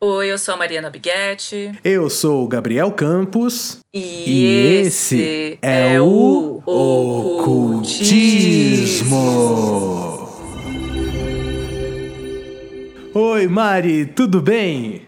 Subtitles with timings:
[0.00, 1.72] Oi, eu sou a Mariana Biguetti.
[1.82, 3.80] Eu sou o Gabriel Campos.
[3.92, 7.98] E, e esse é, é o Ocultismo.
[13.12, 15.07] Oi, Mari, tudo bem?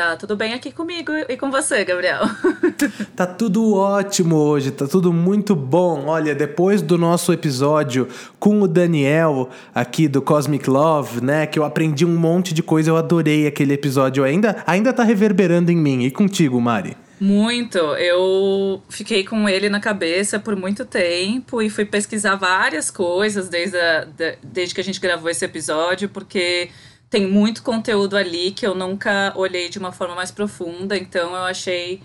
[0.00, 2.22] Tá tudo bem aqui comigo e com você, Gabriel.
[3.14, 6.06] tá tudo ótimo hoje, tá tudo muito bom.
[6.06, 8.08] Olha, depois do nosso episódio
[8.38, 12.88] com o Daniel aqui do Cosmic Love, né, que eu aprendi um monte de coisa,
[12.88, 14.24] eu adorei aquele episódio.
[14.24, 16.04] Ainda ainda tá reverberando em mim.
[16.04, 16.96] E contigo, Mari?
[17.20, 17.76] Muito.
[17.76, 23.76] Eu fiquei com ele na cabeça por muito tempo e fui pesquisar várias coisas desde,
[23.76, 24.08] a,
[24.42, 26.70] desde que a gente gravou esse episódio, porque
[27.10, 31.42] tem muito conteúdo ali que eu nunca olhei de uma forma mais profunda, então eu
[31.42, 32.00] achei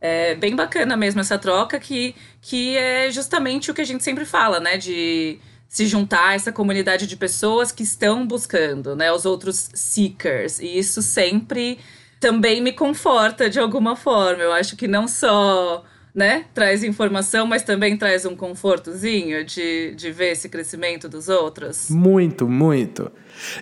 [0.00, 4.24] é, bem bacana mesmo essa troca, que, que é justamente o que a gente sempre
[4.24, 4.78] fala, né?
[4.78, 5.38] De
[5.68, 9.12] se juntar a essa comunidade de pessoas que estão buscando, né?
[9.12, 10.58] Os outros seekers.
[10.58, 11.78] E isso sempre
[12.18, 14.42] também me conforta de alguma forma.
[14.42, 15.84] Eu acho que não só
[16.16, 21.90] né, traz informação, mas também traz um confortozinho de, de ver esse crescimento dos outros.
[21.90, 23.12] Muito, muito.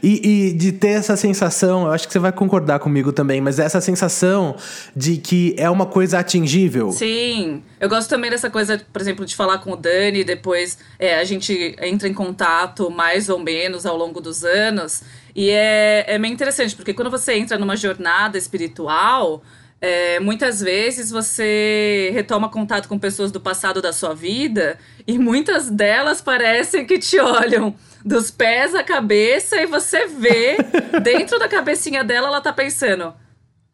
[0.01, 3.59] E, e, de ter essa sensação, eu acho que você vai concordar comigo também, mas
[3.59, 4.55] essa sensação
[4.95, 6.93] de que é uma coisa atingível.
[6.93, 7.61] Sim.
[7.81, 11.25] Eu gosto também dessa coisa, por exemplo, de falar com o Dani, depois é, a
[11.25, 15.03] gente entra em contato mais ou menos ao longo dos anos.
[15.35, 19.43] E é, é meio interessante, porque quando você entra numa jornada espiritual.
[19.87, 25.69] É, muitas vezes você retoma contato com pessoas do passado da sua vida e muitas
[25.69, 30.57] delas parecem que te olham dos pés à cabeça e você vê
[31.05, 33.13] dentro da cabecinha dela ela tá pensando: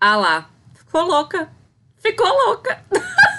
[0.00, 1.48] "Ah lá, ficou louca.
[1.98, 2.82] Ficou louca".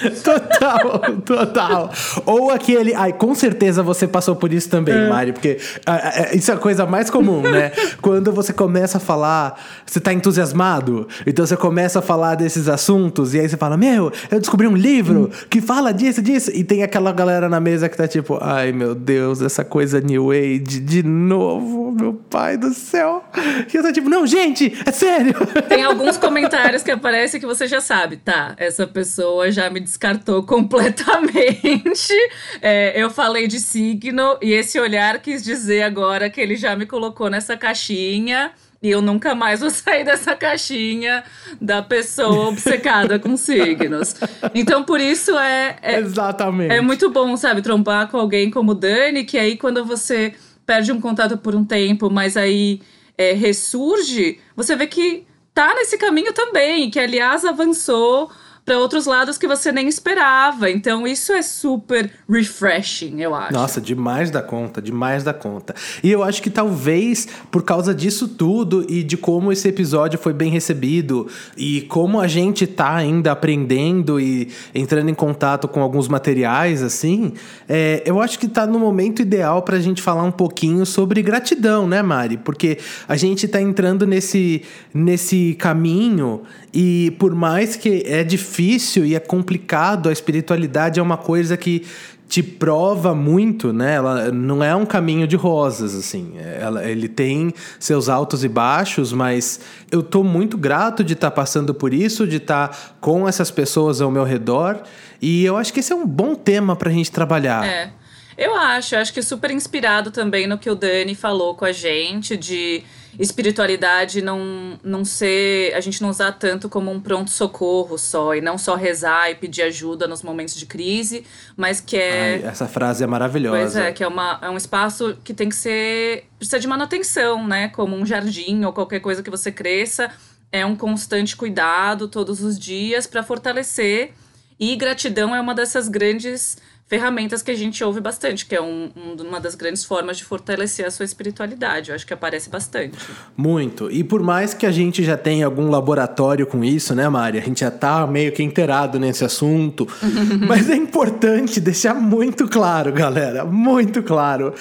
[0.24, 1.90] total, total.
[2.24, 2.94] Ou aquele.
[2.94, 5.08] Ai, com certeza você passou por isso também, é.
[5.08, 7.72] Mari, porque uh, isso é a coisa mais comum, né?
[8.00, 13.34] Quando você começa a falar, você tá entusiasmado, então você começa a falar desses assuntos,
[13.34, 16.82] e aí você fala: Meu, eu descobri um livro que fala disso, disso, e tem
[16.82, 21.02] aquela galera na mesa que tá tipo: Ai, meu Deus, essa coisa New Age de
[21.02, 23.24] novo, meu pai do céu.
[23.72, 25.34] E eu tô tipo: Não, gente, é sério.
[25.68, 28.54] Tem alguns comentários que aparecem que você já sabe, tá?
[28.56, 32.14] Essa pessoa já me descartou completamente.
[32.62, 36.86] É, eu falei de signo e esse olhar quis dizer agora que ele já me
[36.86, 38.52] colocou nessa caixinha.
[38.82, 41.22] E eu nunca mais vou sair dessa caixinha
[41.60, 44.14] da pessoa obcecada com signos.
[44.54, 45.98] Então, por isso é, é.
[45.98, 46.72] Exatamente.
[46.72, 50.32] É muito bom, sabe, trombar com alguém como Dani, que aí quando você
[50.64, 52.80] perde um contato por um tempo, mas aí
[53.18, 58.30] é, ressurge, você vê que tá nesse caminho também, que aliás avançou
[58.64, 60.70] para outros lados que você nem esperava.
[60.70, 63.52] Então isso é super refreshing, eu acho.
[63.52, 65.74] Nossa, demais da conta, demais da conta.
[66.02, 70.32] E eu acho que talvez por causa disso tudo e de como esse episódio foi
[70.32, 71.26] bem recebido
[71.56, 77.32] e como a gente tá ainda aprendendo e entrando em contato com alguns materiais assim,
[77.68, 81.22] é, eu acho que tá no momento ideal para a gente falar um pouquinho sobre
[81.22, 82.36] gratidão, né, Mari?
[82.36, 82.78] Porque
[83.08, 86.42] a gente tá entrando nesse nesse caminho
[86.72, 91.86] e por mais que é difícil e é complicado, a espiritualidade é uma coisa que
[92.30, 93.96] te prova muito, né?
[93.96, 96.34] Ela não é um caminho de rosas, assim.
[96.38, 99.60] Ela, ele tem seus altos e baixos, mas
[99.90, 103.50] eu tô muito grato de estar tá passando por isso, de estar tá com essas
[103.50, 104.80] pessoas ao meu redor.
[105.20, 107.66] E eu acho que esse é um bom tema pra gente trabalhar.
[107.66, 107.90] É.
[108.38, 111.72] Eu acho, eu acho que super inspirado também no que o Dani falou com a
[111.72, 112.84] gente, de
[113.18, 115.74] espiritualidade não, não ser.
[115.74, 119.62] a gente não usar tanto como um pronto-socorro só, e não só rezar e pedir
[119.62, 121.24] ajuda nos momentos de crise,
[121.56, 122.40] mas que é.
[122.42, 123.56] Ai, essa frase é maravilhosa.
[123.58, 126.24] Pois é, que é, uma, é um espaço que tem que ser.
[126.38, 127.68] precisa de manutenção, né?
[127.68, 130.10] Como um jardim ou qualquer coisa que você cresça.
[130.52, 134.12] É um constante cuidado todos os dias para fortalecer.
[134.58, 136.58] E gratidão é uma dessas grandes
[136.90, 140.24] ferramentas que a gente ouve bastante, que é um, um, uma das grandes formas de
[140.24, 141.90] fortalecer a sua espiritualidade.
[141.90, 142.98] Eu acho que aparece bastante.
[143.36, 143.88] Muito.
[143.92, 147.38] E por mais que a gente já tenha algum laboratório com isso, né, Mari?
[147.38, 149.86] A gente já tá meio que inteirado nesse assunto.
[150.48, 154.52] mas é importante deixar muito claro, galera, muito claro,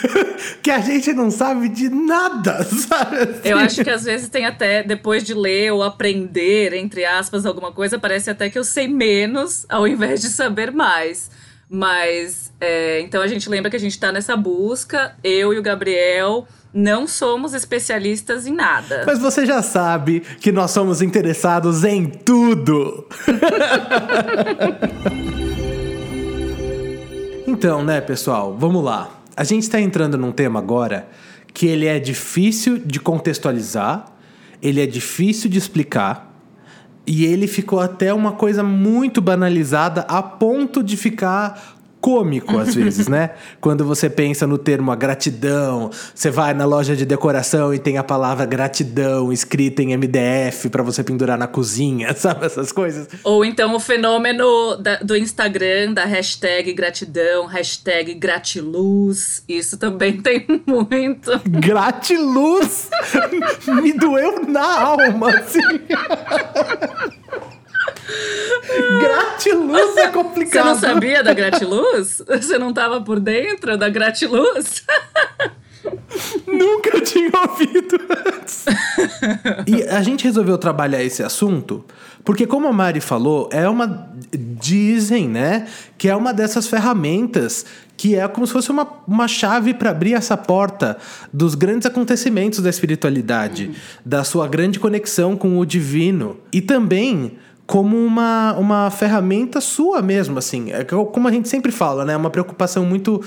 [0.62, 3.16] que a gente não sabe de nada, sabe?
[3.18, 3.48] Assim?
[3.50, 7.72] Eu acho que às vezes tem até, depois de ler ou aprender, entre aspas, alguma
[7.72, 11.30] coisa, parece até que eu sei menos ao invés de saber mais.
[11.68, 15.62] Mas, é, então a gente lembra que a gente está nessa busca, eu e o
[15.62, 19.04] Gabriel não somos especialistas em nada.
[19.06, 23.06] Mas você já sabe que nós somos interessados em tudo.
[27.46, 29.20] então, né, pessoal, vamos lá.
[29.36, 31.08] A gente está entrando num tema agora
[31.52, 34.14] que ele é difícil de contextualizar
[34.64, 36.33] ele é difícil de explicar.
[37.06, 43.08] E ele ficou até uma coisa muito banalizada a ponto de ficar cômico às vezes,
[43.08, 43.30] né?
[43.62, 47.96] Quando você pensa no termo a gratidão, você vai na loja de decoração e tem
[47.96, 53.08] a palavra gratidão escrita em MDF para você pendurar na cozinha, sabe essas coisas?
[53.24, 60.44] Ou então o fenômeno da, do Instagram da hashtag gratidão, hashtag gratiluz, isso também tem
[60.66, 61.40] muito.
[61.48, 62.90] Gratiluz
[63.82, 65.58] me doeu na alma, assim.
[69.00, 70.64] Gratiluz é complicado.
[70.64, 72.22] Você não sabia da Gratiluz?
[72.26, 74.84] Você não estava por dentro da Gratiluz?
[76.46, 78.64] Nunca tinha ouvido antes.
[79.66, 81.84] e a gente resolveu trabalhar esse assunto
[82.24, 84.08] porque, como a Mari falou, é uma.
[84.32, 85.66] Dizem, né?
[85.98, 87.66] Que é uma dessas ferramentas
[87.96, 90.96] que é como se fosse uma, uma chave para abrir essa porta
[91.32, 93.74] dos grandes acontecimentos da espiritualidade, uhum.
[94.04, 96.38] da sua grande conexão com o divino.
[96.52, 100.70] E também como uma, uma ferramenta sua mesmo, assim.
[100.70, 102.16] É como a gente sempre fala, né?
[102.16, 103.22] Uma preocupação muito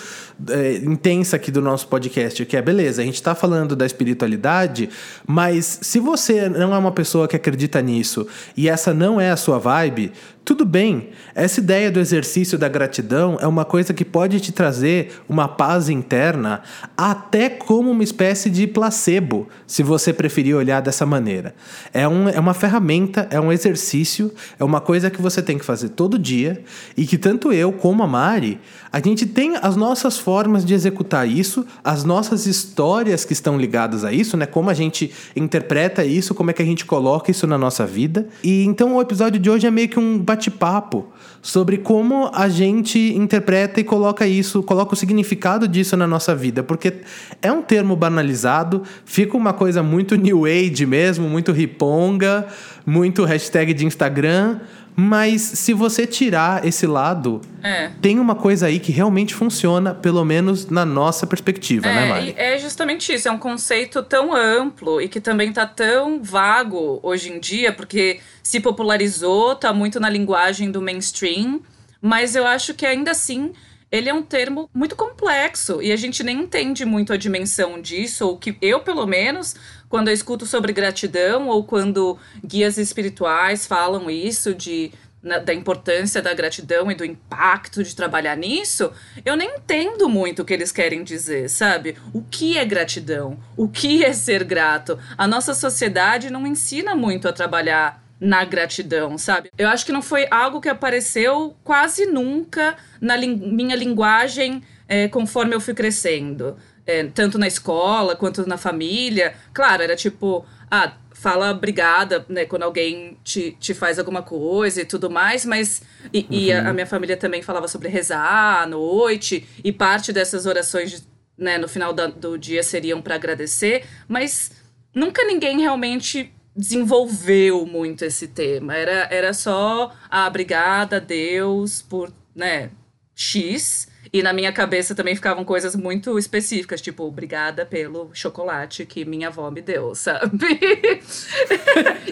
[0.49, 4.89] é, intensa aqui do nosso podcast, que é, beleza, a gente está falando da espiritualidade,
[5.25, 9.37] mas se você não é uma pessoa que acredita nisso e essa não é a
[9.37, 10.11] sua vibe,
[10.47, 15.21] tudo bem, essa ideia do exercício da gratidão é uma coisa que pode te trazer
[15.27, 16.61] uma paz interna,
[16.95, 21.53] até como uma espécie de placebo, se você preferir olhar dessa maneira.
[21.93, 25.65] É, um, é uma ferramenta, é um exercício, é uma coisa que você tem que
[25.65, 26.63] fazer todo dia
[26.95, 28.57] e que tanto eu como a Mari,
[28.89, 34.05] a gente tem as nossas formas de executar isso, as nossas histórias que estão ligadas
[34.05, 34.45] a isso, né?
[34.45, 38.29] Como a gente interpreta isso, como é que a gente coloca isso na nossa vida.
[38.41, 41.07] E então o episódio de hoje é meio que um bate-papo
[41.41, 46.61] sobre como a gente interpreta e coloca isso, coloca o significado disso na nossa vida,
[46.61, 46.93] porque
[47.41, 52.45] é um termo banalizado, fica uma coisa muito new age mesmo, muito riponga,
[52.85, 54.59] muito hashtag de Instagram,
[54.99, 57.91] mas se você tirar esse lado, é.
[58.01, 62.33] tem uma coisa aí que realmente funciona, pelo menos na nossa perspectiva, é, né, Mari?
[62.35, 63.27] É justamente isso.
[63.27, 68.19] É um conceito tão amplo e que também tá tão vago hoje em dia, porque
[68.41, 71.61] se popularizou, tá muito na linguagem do mainstream.
[72.01, 73.51] Mas eu acho que ainda assim
[73.91, 78.27] ele é um termo muito complexo e a gente nem entende muito a dimensão disso,
[78.27, 79.55] ou que eu, pelo menos,
[79.89, 84.91] quando eu escuto sobre gratidão ou quando guias espirituais falam isso de
[85.21, 88.91] na, da importância da gratidão e do impacto de trabalhar nisso,
[89.25, 91.97] eu nem entendo muito o que eles querem dizer, sabe?
[92.13, 93.37] O que é gratidão?
[93.55, 94.97] O que é ser grato?
[95.17, 99.51] A nossa sociedade não ensina muito a trabalhar na gratidão, sabe?
[99.57, 105.53] Eu acho que não foi algo que apareceu quase nunca na minha linguagem é, conforme
[105.53, 106.57] eu fui crescendo.
[106.87, 109.35] É, tanto na escola quanto na família.
[109.53, 114.85] Claro, era tipo, ah, fala obrigada, né, quando alguém te, te faz alguma coisa e
[114.85, 115.81] tudo mais, mas.
[116.13, 116.25] E, uhum.
[116.29, 121.07] e a, a, minha família também falava sobre rezar à noite, e parte dessas orações,
[121.37, 124.51] né, no final da, do dia seriam para agradecer, mas
[124.93, 128.75] nunca ninguém realmente desenvolveu muito esse tema.
[128.75, 132.69] Era, era só, ah, obrigada, Deus, por, né,
[133.15, 133.87] X.
[134.11, 139.27] E na minha cabeça também ficavam coisas muito específicas, tipo, obrigada pelo chocolate que minha
[139.27, 140.59] avó me deu, sabe?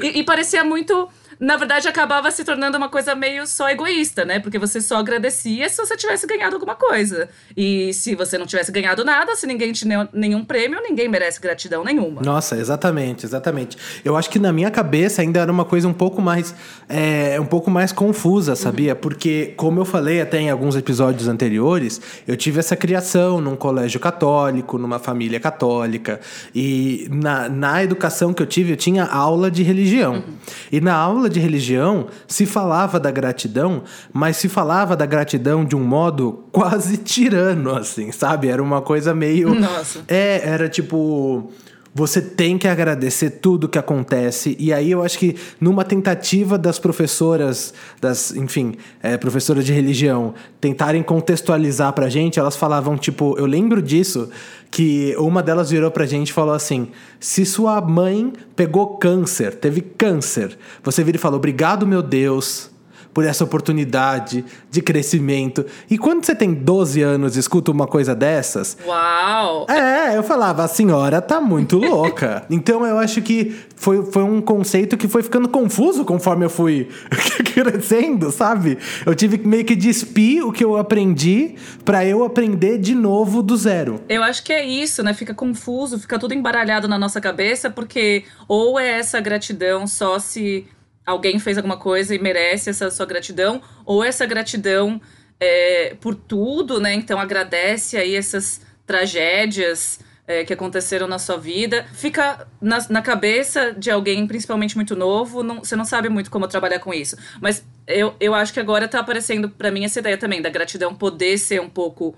[0.01, 4.39] e, e parecia muito na verdade acabava se tornando uma coisa meio só egoísta, né?
[4.39, 7.29] Porque você só agradecia se você tivesse ganhado alguma coisa.
[7.55, 11.39] E se você não tivesse ganhado nada, se ninguém te deu nenhum prêmio, ninguém merece
[11.39, 12.21] gratidão nenhuma.
[12.21, 13.77] Nossa, exatamente, exatamente.
[14.03, 16.55] Eu acho que na minha cabeça ainda era uma coisa um pouco mais
[16.87, 18.93] é, um pouco mais confusa, sabia?
[18.93, 18.99] Uhum.
[18.99, 23.99] Porque, como eu falei até em alguns episódios anteriores, eu tive essa criação num colégio
[23.99, 26.19] católico, numa família católica.
[26.53, 30.15] E na, na educação que eu tive, eu tinha aula de religião.
[30.15, 30.33] Uhum.
[30.71, 35.65] E na aula aula de religião se falava da gratidão, mas se falava da gratidão
[35.65, 38.47] de um modo quase tirano, assim, sabe?
[38.47, 39.53] Era uma coisa meio.
[39.53, 40.01] Nossa.
[40.07, 41.51] É, era tipo.
[41.97, 44.53] Você tem que agradecer tudo que acontece.
[44.59, 50.33] E aí eu acho que numa tentativa das professoras, das, enfim, é, professoras de religião,
[50.59, 54.29] tentarem contextualizar pra gente, elas falavam, tipo, eu lembro disso,
[54.69, 59.79] que uma delas virou pra gente e falou assim: se sua mãe pegou câncer, teve
[59.79, 62.74] câncer, você vira e fala, obrigado, meu Deus
[63.15, 65.65] por essa oportunidade de crescimento.
[65.89, 68.77] E quando você tem 12 anos e escuta uma coisa dessas.
[68.85, 69.65] Uau!
[69.69, 72.45] É, eu falava, a senhora tá muito louca.
[72.51, 76.89] então eu acho que foi, foi um conceito que foi ficando confuso conforme eu fui
[77.55, 78.77] crescendo, sabe?
[79.05, 81.55] Eu tive meio que despir o que eu aprendi
[81.85, 84.01] para eu aprender de novo do zero.
[84.09, 85.13] Eu acho que é isso, né?
[85.13, 90.67] Fica confuso, fica tudo embaralhado na nossa cabeça, porque ou é essa gratidão só se
[91.05, 94.99] alguém fez alguma coisa e merece essa sua gratidão, ou essa gratidão
[95.39, 96.93] é, por tudo, né?
[96.93, 101.85] Então agradece aí essas tragédias é, que aconteceram na sua vida.
[101.93, 106.47] Fica na, na cabeça de alguém, principalmente muito novo, não, você não sabe muito como
[106.47, 107.15] trabalhar com isso.
[107.41, 110.95] Mas eu, eu acho que agora tá aparecendo para mim essa ideia também da gratidão
[110.95, 112.15] poder ser um pouco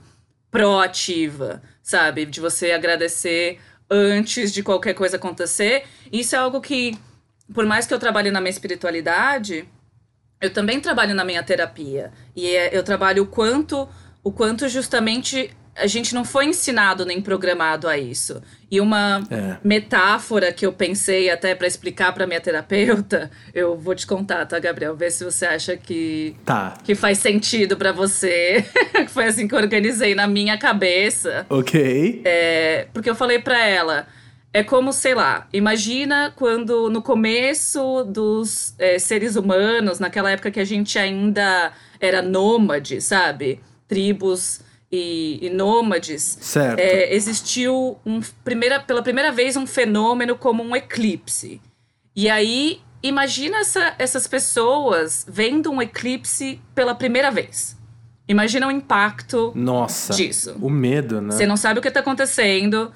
[0.49, 2.25] proativa, sabe?
[2.25, 5.83] De você agradecer antes de qualquer coisa acontecer.
[6.11, 6.97] Isso é algo que
[7.53, 9.67] por mais que eu trabalhe na minha espiritualidade,
[10.41, 12.11] eu também trabalho na minha terapia.
[12.35, 13.87] E é, eu trabalho o quanto,
[14.23, 18.41] o quanto justamente a gente não foi ensinado nem programado a isso.
[18.69, 19.57] E uma é.
[19.63, 24.57] metáfora que eu pensei até para explicar para minha terapeuta, eu vou te contar, tá,
[24.59, 24.95] Gabriel?
[24.95, 26.73] Ver se você acha que tá.
[26.83, 28.65] que faz sentido para você.
[29.09, 31.45] foi assim que eu organizei na minha cabeça.
[31.49, 32.21] OK.
[32.25, 34.07] É, porque eu falei para ela,
[34.53, 40.59] é como, sei lá, imagina quando no começo dos é, seres humanos, naquela época que
[40.59, 43.59] a gente ainda era nômade, sabe?
[43.87, 44.61] Tribos
[44.91, 46.37] e, e nômades.
[46.41, 46.79] Certo.
[46.79, 51.61] É, existiu um, primeira, pela primeira vez um fenômeno como um eclipse.
[52.15, 57.77] E aí, imagina essa, essas pessoas vendo um eclipse pela primeira vez.
[58.27, 60.55] Imagina o impacto Nossa, disso.
[60.59, 61.31] O medo, né?
[61.31, 62.91] Você não sabe o que está acontecendo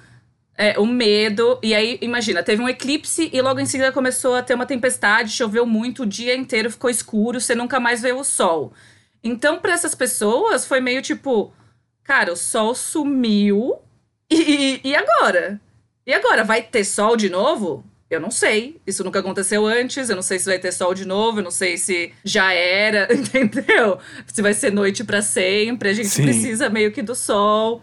[0.58, 1.60] é, o medo.
[1.62, 5.31] E aí, imagina, teve um eclipse e logo em seguida começou a ter uma tempestade,
[5.31, 8.74] choveu muito, o dia inteiro ficou escuro, você nunca mais vê o sol.
[9.24, 11.53] Então, para essas pessoas, foi meio tipo:
[12.03, 13.75] cara, o sol sumiu
[14.29, 15.60] e, e agora?
[16.05, 16.43] E agora?
[16.43, 17.84] Vai ter sol de novo?
[18.10, 18.81] Eu não sei.
[18.86, 20.10] Isso nunca aconteceu antes.
[20.10, 21.39] Eu não sei se vai ter sol de novo.
[21.39, 24.00] Eu não sei se já era, entendeu?
[24.27, 25.89] Se vai ser noite para sempre.
[25.89, 26.24] A gente Sim.
[26.24, 27.81] precisa meio que do sol.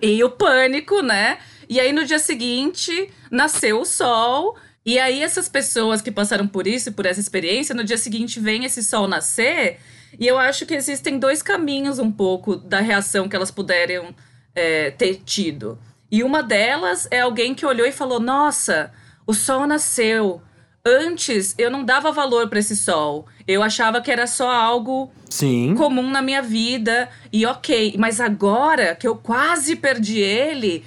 [0.00, 1.38] e o pânico, né?
[1.68, 4.56] E aí no dia seguinte nasceu o sol.
[4.84, 8.64] E aí essas pessoas que passaram por isso, por essa experiência, no dia seguinte vem
[8.64, 9.78] esse sol nascer.
[10.18, 14.14] E eu acho que existem dois caminhos um pouco da reação que elas puderam
[14.54, 15.78] é, ter tido.
[16.10, 18.92] E uma delas é alguém que olhou e falou: Nossa,
[19.26, 20.40] o sol nasceu.
[20.84, 23.26] Antes eu não dava valor para esse sol.
[23.46, 25.74] Eu achava que era só algo Sim.
[25.74, 27.96] comum na minha vida e ok.
[27.98, 30.84] Mas agora que eu quase perdi ele,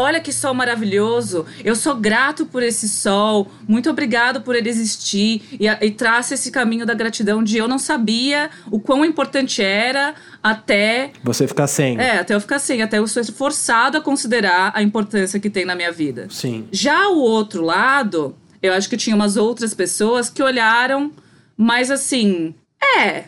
[0.00, 1.44] Olha que sol maravilhoso.
[1.62, 3.48] Eu sou grato por esse sol.
[3.68, 5.42] Muito obrigado por ele existir.
[5.52, 10.14] E, e traça esse caminho da gratidão de eu não sabia o quão importante era
[10.42, 11.12] até.
[11.22, 11.98] Você ficar sem.
[11.98, 12.82] É, até eu ficar sem.
[12.82, 16.26] Até eu ser forçado a considerar a importância que tem na minha vida.
[16.30, 16.66] Sim.
[16.72, 21.12] Já o outro lado, eu acho que tinha umas outras pessoas que olharam
[21.56, 22.54] mais assim.
[22.98, 23.24] É,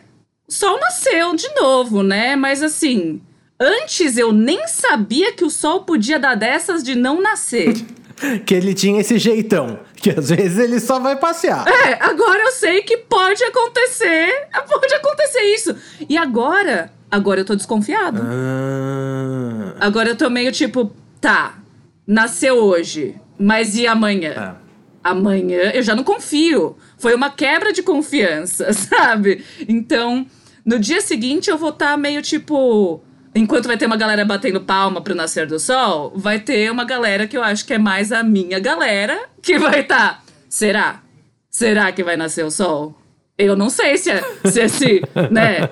[0.49, 2.35] o sol nasceu de novo, né?
[2.35, 3.21] Mas assim
[3.65, 7.73] Antes eu nem sabia que o sol podia dar dessas de não nascer.
[8.45, 9.79] que ele tinha esse jeitão.
[9.95, 11.65] Que às vezes ele só vai passear.
[11.69, 14.49] É, agora eu sei que pode acontecer.
[14.69, 15.77] Pode acontecer isso.
[16.09, 16.93] E agora?
[17.09, 18.21] Agora eu tô desconfiado.
[18.21, 19.77] Ah.
[19.79, 21.55] Agora eu tô meio tipo, tá,
[22.05, 24.35] nasceu hoje, mas e amanhã?
[24.37, 24.57] Ah.
[25.05, 26.77] Amanhã eu já não confio.
[26.99, 29.45] Foi uma quebra de confiança, sabe?
[29.69, 30.27] Então,
[30.65, 33.01] no dia seguinte eu vou estar tá meio tipo
[33.35, 37.27] Enquanto vai ter uma galera batendo palma pro nascer do sol, vai ter uma galera
[37.27, 39.97] que eu acho que é mais a minha galera que vai estar.
[39.97, 41.01] Tá, será?
[41.51, 42.95] Será que vai nascer o sol?
[43.39, 45.69] Eu não sei se, é, se esse, né?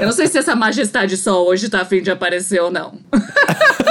[0.00, 2.98] Eu não sei se essa majestade sol hoje tá afim de aparecer ou não.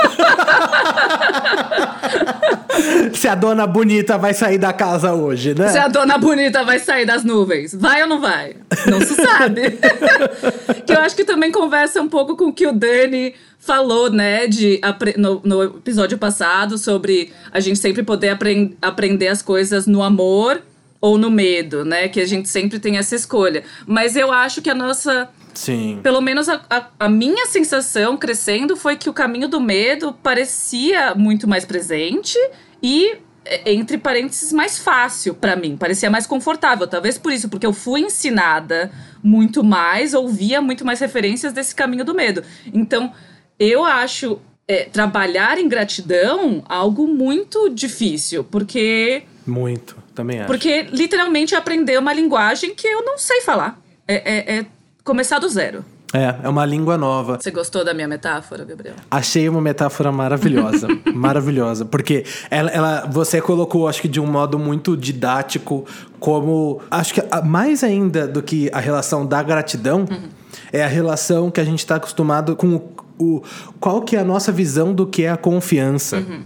[3.14, 5.70] se a dona bonita vai sair da casa hoje, né?
[5.70, 7.74] Se a dona bonita vai sair das nuvens.
[7.74, 8.56] Vai ou não vai?
[8.88, 9.80] Não se sabe.
[10.86, 14.46] que eu acho que também conversa um pouco com o que o Dani falou, né,
[14.46, 14.80] de,
[15.18, 20.62] no, no episódio passado, sobre a gente sempre poder apre aprender as coisas no amor
[21.02, 22.08] ou no medo, né?
[22.08, 23.64] Que a gente sempre tem essa escolha.
[23.86, 26.00] Mas eu acho que a nossa Sim.
[26.04, 31.16] Pelo menos a, a, a, minha sensação crescendo foi que o caminho do medo parecia
[31.16, 32.38] muito mais presente
[32.84, 35.78] e, é, entre parênteses, mais fácil para mim.
[35.78, 36.86] Parecia mais confortável.
[36.88, 38.92] Talvez por isso, porque eu fui ensinada
[39.24, 42.44] muito mais, ouvia muito mais referências desse caminho do medo.
[42.74, 43.12] Então,
[43.58, 49.24] eu acho é, trabalhar em gratidão algo muito difícil, porque.
[49.48, 50.48] Muito, também acho.
[50.48, 53.80] Porque literalmente aprender uma linguagem que eu não sei falar.
[54.08, 54.75] é, é, é
[55.06, 55.86] começar do zero.
[56.14, 57.38] É, é uma língua nova.
[57.40, 58.96] Você gostou da minha metáfora, Gabriel?
[59.10, 60.88] Achei uma metáfora maravilhosa.
[61.14, 61.86] maravilhosa.
[61.86, 65.86] Porque ela, ela, você colocou, acho que de um modo muito didático,
[66.20, 66.82] como.
[66.90, 70.30] Acho que mais ainda do que a relação da gratidão, uhum.
[70.72, 73.44] é a relação que a gente está acostumado com o, o.
[73.80, 76.18] Qual que é a nossa visão do que é a confiança?
[76.18, 76.44] Uhum.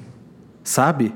[0.64, 1.14] Sabe?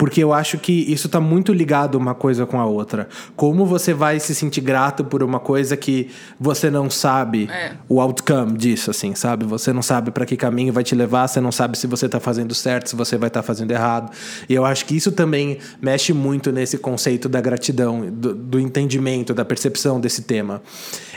[0.00, 3.06] Porque eu acho que isso está muito ligado uma coisa com a outra.
[3.36, 6.08] Como você vai se sentir grato por uma coisa que
[6.40, 7.72] você não sabe é.
[7.86, 9.44] o outcome disso, assim, sabe?
[9.44, 12.18] Você não sabe para que caminho vai te levar, você não sabe se você está
[12.18, 14.10] fazendo certo, se você vai estar tá fazendo errado.
[14.48, 19.34] E eu acho que isso também mexe muito nesse conceito da gratidão, do, do entendimento,
[19.34, 20.62] da percepção desse tema.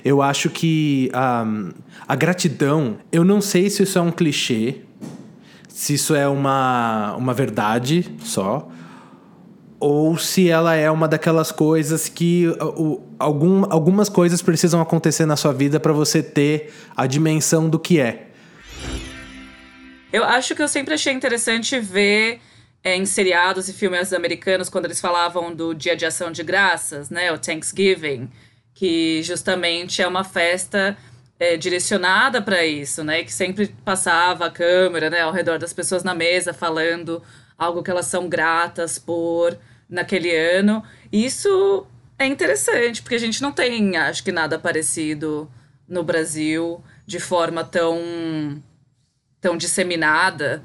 [0.04, 1.72] Eu acho que um,
[2.06, 4.82] a gratidão, eu não sei se isso é um clichê,
[5.74, 8.70] se isso é uma, uma verdade só,
[9.80, 15.36] ou se ela é uma daquelas coisas que o, algum, algumas coisas precisam acontecer na
[15.36, 18.28] sua vida para você ter a dimensão do que é.
[20.12, 22.40] Eu acho que eu sempre achei interessante ver
[22.84, 27.10] é, em seriados e filmes americanos quando eles falavam do Dia de Ação de Graças,
[27.10, 28.30] né, o Thanksgiving,
[28.76, 30.96] que justamente é uma festa
[31.40, 33.24] é, direcionada para isso, né?
[33.24, 37.22] Que sempre passava a câmera, né, ao redor das pessoas na mesa falando
[37.58, 39.58] algo que elas são gratas por
[39.90, 40.84] naquele ano.
[41.12, 41.86] Isso
[42.18, 45.50] é interessante, porque a gente não tem, acho que nada parecido
[45.88, 48.62] no Brasil de forma tão
[49.42, 50.64] tão disseminada.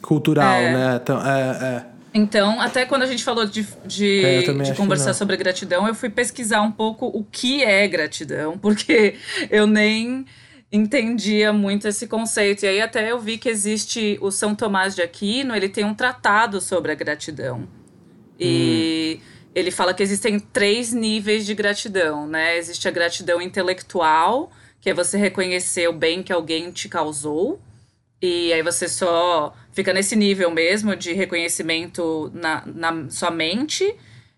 [0.00, 0.72] Cultural, é.
[0.72, 1.00] né?
[1.26, 1.97] É, é.
[2.18, 6.10] Então, até quando a gente falou de, de, é, de conversar sobre gratidão, eu fui
[6.10, 9.14] pesquisar um pouco o que é gratidão, porque
[9.48, 10.26] eu nem
[10.70, 12.64] entendia muito esse conceito.
[12.64, 15.94] E aí até eu vi que existe o São Tomás de Aquino, ele tem um
[15.94, 17.68] tratado sobre a gratidão.
[18.38, 19.50] E hum.
[19.54, 22.58] ele fala que existem três níveis de gratidão, né?
[22.58, 27.60] Existe a gratidão intelectual, que é você reconhecer o bem que alguém te causou.
[28.20, 33.94] E aí você só fica nesse nível mesmo de reconhecimento na, na sua mente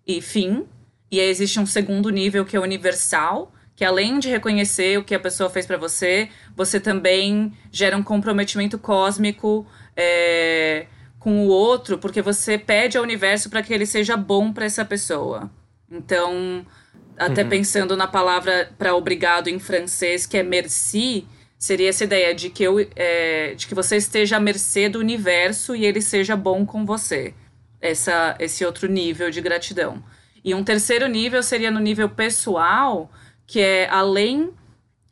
[0.07, 0.67] e fim.
[1.11, 5.15] E aí existe um segundo nível que é universal, que além de reconhecer o que
[5.15, 9.67] a pessoa fez para você, você também gera um comprometimento cósmico
[9.97, 10.85] é,
[11.19, 14.85] com o outro, porque você pede ao universo para que ele seja bom para essa
[14.85, 15.51] pessoa.
[15.91, 16.67] Então,
[17.17, 17.49] até uhum.
[17.49, 21.27] pensando na palavra para obrigado em francês, que é merci,
[21.61, 25.77] seria essa ideia de que, eu, é, de que você esteja à mercê do universo
[25.77, 27.35] e ele seja bom com você.
[27.83, 30.03] Essa, esse outro nível de gratidão.
[30.43, 33.11] E um terceiro nível seria no nível pessoal,
[33.47, 34.51] que é além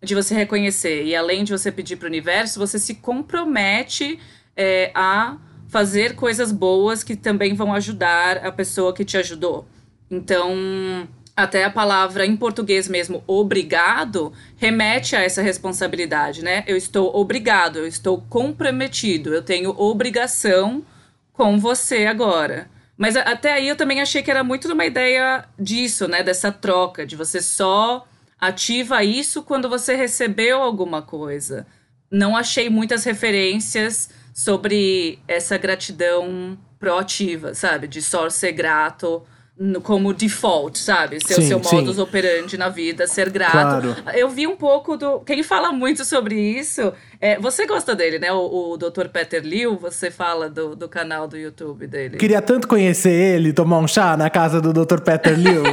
[0.03, 4.19] de você reconhecer e além de você pedir para o universo, você se compromete
[4.57, 5.37] é, a
[5.69, 9.69] fazer coisas boas que também vão ajudar a pessoa que te ajudou.
[10.11, 11.07] Então,
[11.39, 16.65] até a palavra em português mesmo, obrigado, remete a essa responsabilidade, né?
[16.67, 20.85] Eu estou obrigado, eu estou comprometido, eu tenho obrigação
[21.33, 22.69] com você agora.
[22.97, 26.25] Mas até aí eu também achei que era muito uma ideia disso, né?
[26.25, 28.05] Dessa troca, de você só
[28.41, 31.69] ativa isso quando você recebeu alguma coisa.
[32.11, 37.87] Não achei muitas referências sobre essa gratidão proativa, sabe?
[37.87, 39.23] De só ser grato
[39.83, 41.19] como default, sabe?
[41.21, 42.03] Ser sim, seu modus sim.
[42.03, 43.53] operandi na vida, ser grato.
[43.53, 43.97] Claro.
[44.15, 45.21] Eu vi um pouco do.
[45.21, 46.93] Quem fala muito sobre isso.
[47.21, 48.33] É, você gosta dele, né?
[48.33, 49.09] O, o Dr.
[49.13, 52.17] Peter Liu, você fala do, do canal do YouTube dele.
[52.17, 55.01] Queria tanto conhecer ele, tomar um chá na casa do Dr.
[55.01, 55.65] Peter Liu.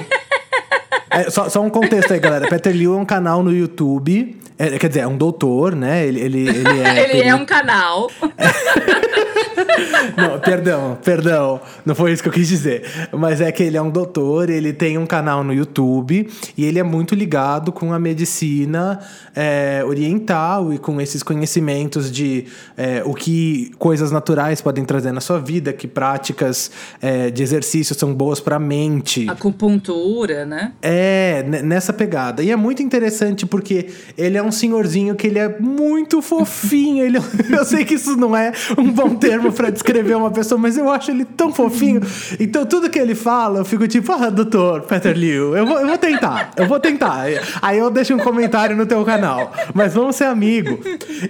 [1.12, 2.48] é, só, só um contexto aí, galera.
[2.48, 4.36] Peter Liu é um canal no YouTube.
[4.58, 6.08] É, quer dizer, é um doutor, né?
[6.08, 7.12] Ele, ele, ele é.
[7.20, 8.10] ele é um canal.
[10.15, 11.60] não, perdão, perdão.
[11.86, 12.84] Não foi isso que eu quis dizer.
[13.12, 16.80] Mas é que ele é um doutor, ele tem um canal no YouTube e ele
[16.80, 19.00] é muito ligado com a medicina
[19.36, 22.46] é, oriental e com esses conhecimentos de
[22.78, 27.94] é, o que coisas naturais podem trazer na sua vida, que práticas é, de exercício
[27.94, 29.30] são boas para a mente.
[29.30, 30.72] Acupuntura, né?
[30.82, 32.41] É, nessa pegada.
[32.41, 37.03] E é muito interessante porque ele é um senhorzinho que ele é muito fofinho.
[37.03, 37.17] Ele,
[37.49, 40.89] eu sei que isso não é um bom termo para descrever uma pessoa, mas eu
[40.89, 42.01] acho ele tão fofinho.
[42.39, 45.88] Então, tudo que ele fala, eu fico tipo, ah, doutor Peter Liu, eu vou, eu
[45.88, 47.25] vou tentar, eu vou tentar.
[47.62, 50.79] Aí eu deixo um comentário no teu canal, mas vamos ser amigo.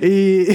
[0.01, 0.47] E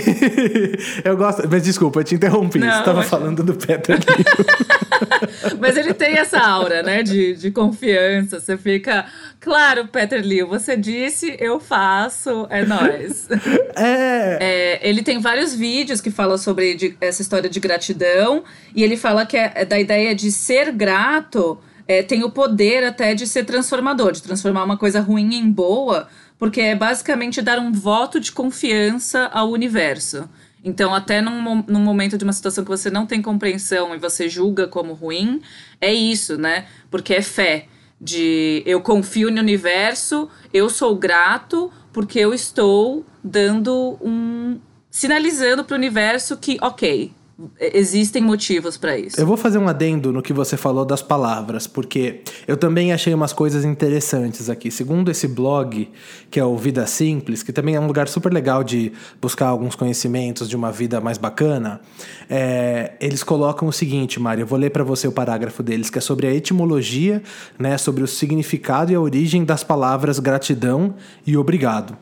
[1.05, 5.57] eu gosto, mas desculpa, eu te interrompi, Não, você tava falando do Peter Liu.
[5.59, 9.07] mas ele tem essa aura, né, de, de confiança, você fica...
[9.41, 13.29] Claro, Peter Liu, você disse, eu faço, é nós.
[13.77, 14.39] É.
[14.41, 14.89] é.
[14.89, 19.25] Ele tem vários vídeos que falam sobre de, essa história de gratidão, e ele fala
[19.25, 21.59] que é, é da ideia de ser grato
[21.91, 26.07] é, tem o poder até de ser transformador, de transformar uma coisa ruim em boa,
[26.39, 30.31] porque é basicamente dar um voto de confiança ao universo.
[30.63, 34.29] Então, até num, num momento de uma situação que você não tem compreensão e você
[34.29, 35.43] julga como ruim,
[35.81, 36.67] é isso, né?
[36.93, 37.67] Porque é fé.
[38.01, 44.59] De eu confio no universo, eu sou grato porque eu estou dando um.
[44.91, 47.13] sinalizando para o universo que, ok,
[47.59, 49.21] existem motivos para isso.
[49.21, 53.15] Eu vou fazer um adendo no que você falou das palavras, porque eu também achei
[53.15, 54.71] umas coisas interessantes aqui.
[54.71, 55.89] Segundo esse blog,
[56.31, 59.75] que é o Vida Simples, que também é um lugar super legal de buscar alguns
[59.75, 61.81] conhecimentos de uma vida mais bacana,
[62.29, 65.99] é, eles colocam o seguinte, Mário, eu vou ler para você o parágrafo deles, que
[65.99, 67.23] é sobre a etimologia,
[67.59, 70.95] né, sobre o significado e a origem das palavras gratidão
[71.27, 71.97] e obrigado.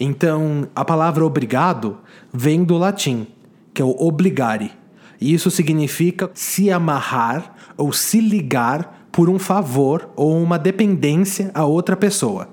[0.00, 1.98] Então, a palavra obrigado
[2.32, 3.26] vem do latim,
[3.72, 4.79] que é o obligare
[5.20, 11.64] e isso significa se amarrar ou se ligar por um favor ou uma dependência a
[11.64, 12.48] outra pessoa.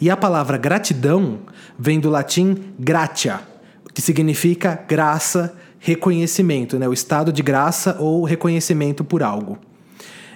[0.00, 1.40] E a palavra gratidão
[1.78, 3.40] vem do latim gratia,
[3.92, 6.88] que significa graça, reconhecimento, né?
[6.88, 9.58] o estado de graça ou reconhecimento por algo.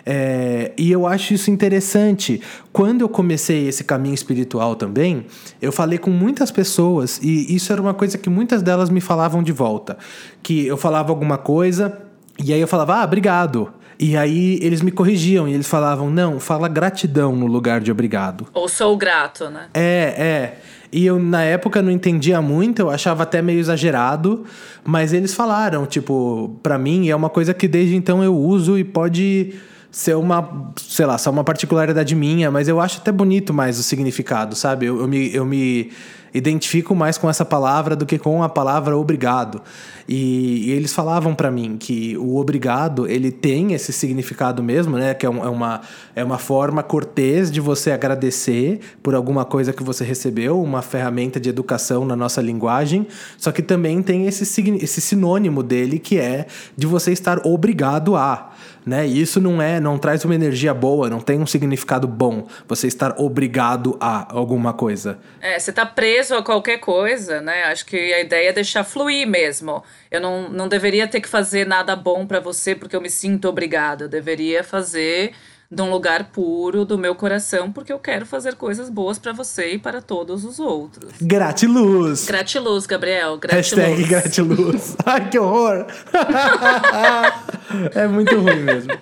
[0.06, 2.40] É, e eu acho isso interessante.
[2.72, 5.26] Quando eu comecei esse caminho espiritual também,
[5.62, 9.42] eu falei com muitas pessoas e isso era uma coisa que muitas delas me falavam
[9.42, 9.96] de volta.
[10.42, 11.98] Que eu falava alguma coisa
[12.38, 13.72] e aí eu falava, ah, obrigado.
[13.98, 18.46] E aí eles me corrigiam e eles falavam, não, fala gratidão no lugar de obrigado.
[18.52, 19.68] Ou sou grato, né?
[19.72, 20.58] É, é.
[20.92, 24.44] E eu, na época, não entendia muito, eu achava até meio exagerado,
[24.84, 28.84] mas eles falaram, tipo, para mim é uma coisa que desde então eu uso e
[28.84, 29.54] pode
[29.94, 33.82] ser uma, sei lá, só uma particularidade minha, mas eu acho até bonito mais o
[33.84, 34.86] significado, sabe?
[34.86, 35.92] Eu, eu, me, eu me
[36.34, 39.62] identifico mais com essa palavra do que com a palavra obrigado.
[40.08, 45.14] E, e eles falavam para mim que o obrigado, ele tem esse significado mesmo, né?
[45.14, 45.80] Que é, um, é, uma,
[46.16, 51.38] é uma forma cortês de você agradecer por alguma coisa que você recebeu, uma ferramenta
[51.38, 53.06] de educação na nossa linguagem,
[53.38, 54.42] só que também tem esse,
[54.82, 58.53] esse sinônimo dele que é de você estar obrigado a
[58.84, 59.06] né?
[59.06, 62.46] E isso não é, não traz uma energia boa, não tem um significado bom.
[62.68, 65.18] Você estar obrigado a alguma coisa.
[65.40, 67.64] É, você tá preso a qualquer coisa, né?
[67.64, 69.82] Acho que a ideia é deixar fluir mesmo.
[70.10, 73.48] Eu não, não deveria ter que fazer nada bom para você porque eu me sinto
[73.48, 74.02] obrigado.
[74.02, 75.32] Eu deveria fazer
[75.70, 79.72] de um lugar puro do meu coração, porque eu quero fazer coisas boas para você
[79.72, 81.12] e para todos os outros.
[81.20, 82.26] Gratiluz!
[82.26, 83.38] Gratiluz, Gabriel.
[83.38, 83.72] Gratiluz.
[83.72, 84.96] Hashtag gratiluz.
[85.04, 85.86] Ai, que horror!
[87.94, 88.92] é muito ruim mesmo.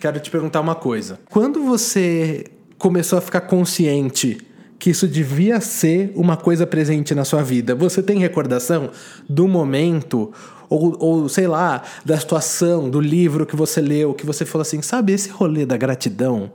[0.00, 1.20] Quero te perguntar uma coisa.
[1.30, 2.44] Quando você
[2.78, 4.38] começou a ficar consciente
[4.78, 8.90] que isso devia ser uma coisa presente na sua vida, você tem recordação
[9.28, 10.32] do momento
[10.70, 14.80] ou, ou sei lá, da situação, do livro que você leu, que você falou assim,
[14.80, 16.50] sabe, esse rolê da gratidão,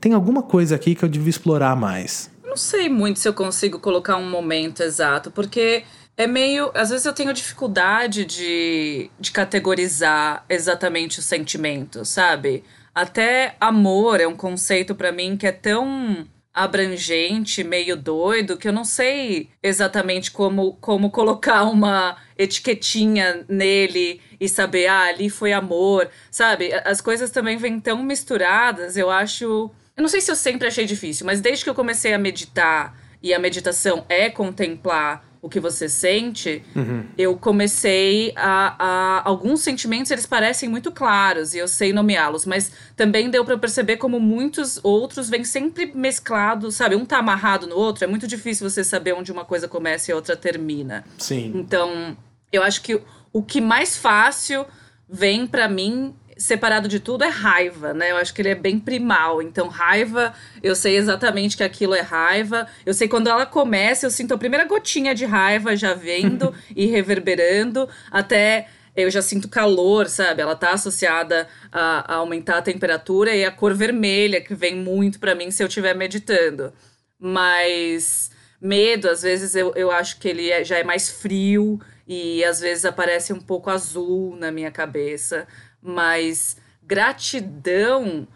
[0.00, 2.30] tem alguma coisa aqui que eu devia explorar mais.
[2.44, 5.84] Não sei muito se eu consigo colocar um momento exato, porque
[6.16, 6.70] é meio.
[6.74, 12.64] Às vezes eu tenho dificuldade de, de categorizar exatamente os sentimentos, sabe?
[12.94, 18.72] Até amor é um conceito para mim que é tão abrangente, meio doido, que eu
[18.72, 26.10] não sei exatamente como, como colocar uma etiquetinha nele e saber, ah, ali foi amor,
[26.30, 26.72] sabe?
[26.84, 29.70] As coisas também vêm tão misturadas, eu acho.
[29.96, 32.96] Eu não sei se eu sempre achei difícil, mas desde que eu comecei a meditar,
[33.22, 37.04] e a meditação é contemplar o que você sente, uhum.
[37.16, 42.70] eu comecei a, a, Alguns sentimentos eles parecem muito claros e eu sei nomeá-los, mas
[42.94, 46.94] também deu para perceber como muitos outros vêm sempre mesclados, sabe?
[46.94, 50.12] Um tá amarrado no outro, é muito difícil você saber onde uma coisa começa e
[50.12, 51.04] a outra termina.
[51.16, 51.52] Sim.
[51.54, 52.16] Então,
[52.52, 53.00] eu acho que
[53.32, 54.66] o que mais fácil
[55.08, 58.10] vem para mim separado de tudo é raiva, né?
[58.10, 59.42] Eu acho que ele é bem primal.
[59.42, 62.66] Então, raiva, eu sei exatamente que aquilo é raiva.
[62.84, 66.86] Eu sei quando ela começa, eu sinto a primeira gotinha de raiva já vendo e
[66.86, 70.40] reverberando, até eu já sinto calor, sabe?
[70.40, 75.20] Ela tá associada a, a, aumentar a temperatura e a cor vermelha, que vem muito
[75.20, 76.72] para mim se eu estiver meditando.
[77.18, 82.42] Mas medo, às vezes eu, eu acho que ele é, já é mais frio e
[82.44, 85.46] às vezes aparece um pouco azul na minha cabeça
[85.82, 88.26] mas gratidão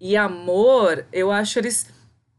[0.00, 1.86] e amor, eu acho eles.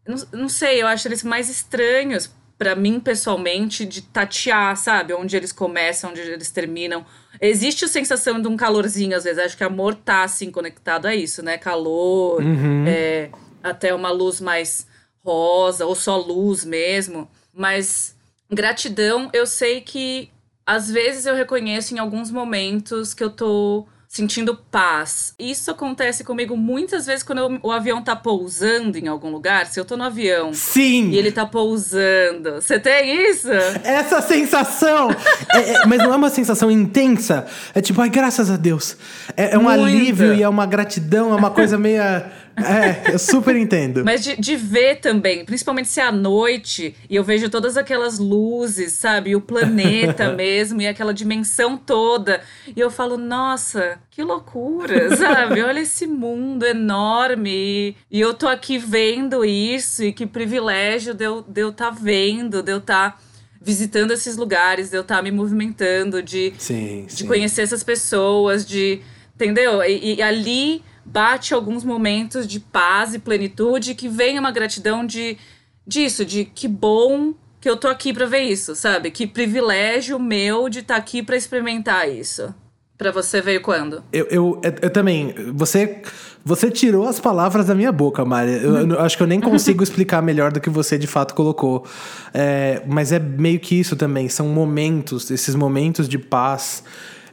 [0.08, 5.14] Não, não sei, eu acho eles mais estranhos para mim pessoalmente de tatear, sabe?
[5.14, 7.06] Onde eles começam, onde eles terminam.
[7.42, 9.40] Existe a sensação de um calorzinho, às vezes.
[9.44, 11.58] Acho que amor tá assim conectado a isso, né?
[11.58, 12.86] Calor, uhum.
[12.88, 13.30] é,
[13.62, 14.88] até uma luz mais
[15.24, 17.30] rosa, ou só luz mesmo.
[17.54, 18.16] Mas
[18.50, 20.30] gratidão, eu sei que
[20.66, 25.34] às vezes eu reconheço em alguns momentos que eu tô sentindo paz.
[25.40, 29.66] Isso acontece comigo muitas vezes quando eu, o avião tá pousando em algum lugar.
[29.66, 31.10] Se eu tô no avião Sim!
[31.10, 32.62] e ele tá pousando.
[32.62, 33.50] Você tem isso?
[33.84, 35.10] Essa sensação!
[35.52, 37.48] é, é, mas não é uma sensação intensa.
[37.74, 38.96] É tipo, ai, graças a Deus.
[39.36, 39.84] É, é um Muito.
[39.84, 42.32] alívio e é uma gratidão, é uma coisa meia.
[42.58, 44.04] É, eu super entendo.
[44.06, 48.20] Mas de, de ver também, principalmente se é à noite e eu vejo todas aquelas
[48.20, 49.32] luzes, sabe?
[49.32, 52.42] E o planeta mesmo, e aquela dimensão toda.
[52.76, 55.62] E eu falo, nossa, que loucura, sabe?
[55.62, 57.96] Olha esse mundo enorme.
[58.12, 61.90] E, eu tô aqui vendo isso, e que privilégio de eu estar de eu tá
[61.90, 63.22] vendo, de eu estar.
[63.62, 67.28] visitando esses lugares, de eu estar me movimentando, de, Sim, de sim.
[67.28, 69.02] conhecer essas pessoas, de.
[69.36, 69.82] Entendeu?
[69.84, 75.38] E, e ali bate alguns momentos de paz e plenitude que vem uma gratidão de
[75.86, 79.10] disso, de que bom que eu tô aqui pra ver isso, sabe?
[79.10, 82.54] Que privilégio meu de estar aqui pra experimentar isso.
[82.98, 84.04] Pra você veio quando?
[84.12, 85.34] Eu, eu, eu, eu também.
[85.54, 86.02] Você,
[86.46, 88.52] você tirou as palavras da minha boca, Mari.
[88.64, 91.86] Eu, eu acho que eu nem consigo explicar melhor do que você de fato colocou.
[92.34, 94.30] É, mas é meio que isso também.
[94.30, 96.84] São momentos, esses momentos de paz.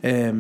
[0.03, 0.33] É,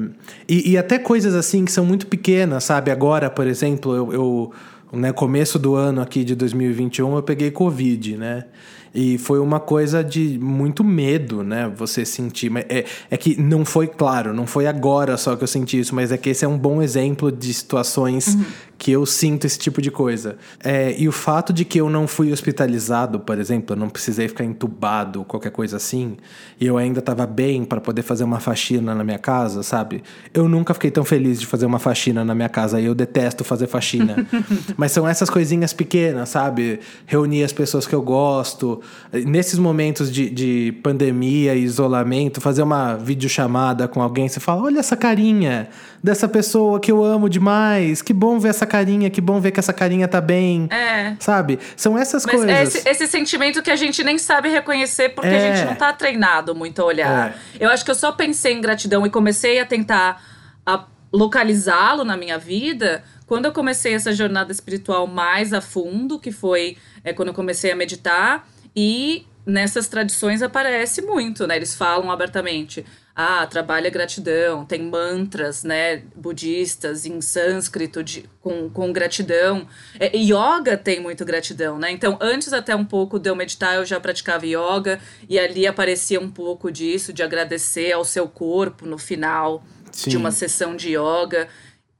[0.48, 2.90] e, e até coisas assim que são muito pequenas, sabe?
[2.90, 4.52] Agora, por exemplo, eu, eu
[4.92, 8.44] né, começo do ano aqui de 2021, eu peguei Covid, né?
[8.92, 11.70] E foi uma coisa de muito medo, né?
[11.76, 12.50] Você sentir.
[12.68, 16.10] É, é que não foi claro, não foi agora só que eu senti isso, mas
[16.10, 18.36] é que esse é um bom exemplo de situações
[18.80, 20.38] que eu sinto esse tipo de coisa.
[20.64, 24.26] É, e o fato de que eu não fui hospitalizado, por exemplo, eu não precisei
[24.26, 26.16] ficar entubado, qualquer coisa assim,
[26.58, 30.02] e eu ainda estava bem para poder fazer uma faxina na minha casa, sabe?
[30.32, 33.44] Eu nunca fiquei tão feliz de fazer uma faxina na minha casa e eu detesto
[33.44, 34.26] fazer faxina.
[34.78, 36.80] Mas são essas coisinhas pequenas, sabe?
[37.04, 38.80] Reunir as pessoas que eu gosto.
[39.12, 44.78] Nesses momentos de, de pandemia e isolamento, fazer uma videochamada com alguém, você fala: olha
[44.78, 45.68] essa carinha
[46.02, 48.00] dessa pessoa que eu amo demais.
[48.02, 50.66] Que bom ver essa carinha, que bom ver que essa carinha tá bem.
[50.70, 51.14] É.
[51.20, 51.58] Sabe?
[51.76, 52.50] São essas Mas coisas.
[52.50, 55.56] é esse, esse sentimento que a gente nem sabe reconhecer porque a É.
[55.56, 57.36] gente não tá treinado muito a olhar.
[57.58, 60.22] Eu acho que eu só pensei em gratidão e comecei a tentar
[60.66, 66.32] a localizá-lo na minha vida quando eu comecei essa jornada espiritual mais a fundo, que
[66.32, 68.48] foi é, quando eu comecei a meditar.
[68.74, 71.56] E nessas tradições aparece muito, né?
[71.56, 72.84] Eles falam abertamente.
[73.14, 79.66] Ah, trabalha gratidão, tem mantras, né, budistas em sânscrito de, com, com gratidão.
[79.98, 81.90] É, yoga tem muito gratidão, né?
[81.90, 86.20] Então, antes até um pouco de eu meditar, eu já praticava yoga e ali aparecia
[86.20, 90.10] um pouco disso, de agradecer ao seu corpo no final Sim.
[90.10, 91.48] de uma sessão de yoga.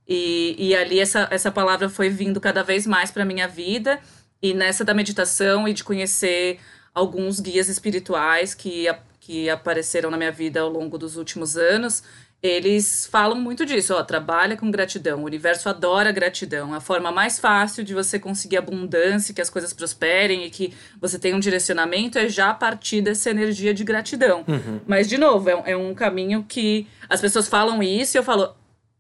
[0.09, 4.01] E, e ali essa, essa palavra foi vindo cada vez mais para minha vida.
[4.43, 6.59] E nessa da meditação e de conhecer
[6.95, 8.89] alguns guias espirituais que,
[9.21, 12.03] que apareceram na minha vida ao longo dos últimos anos,
[12.43, 15.21] eles falam muito disso, ó, trabalha com gratidão.
[15.21, 16.73] O universo adora gratidão.
[16.73, 21.19] A forma mais fácil de você conseguir abundância, que as coisas prosperem e que você
[21.19, 24.43] tenha um direcionamento é já a partir dessa energia de gratidão.
[24.87, 28.23] Mas, de novo, é, um- é um caminho que as pessoas falam isso e eu
[28.25, 28.55] falo,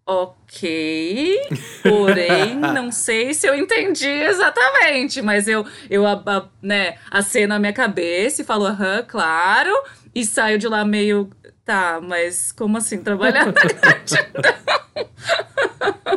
[0.07, 1.41] Ok,
[1.83, 6.03] porém, não sei se eu entendi exatamente, mas eu, eu
[6.61, 9.71] né, aceno a minha cabeça e falo, aham, claro,
[10.15, 11.31] e saio de lá meio,
[11.65, 14.43] tá, mas como assim trabalhar na gratidão?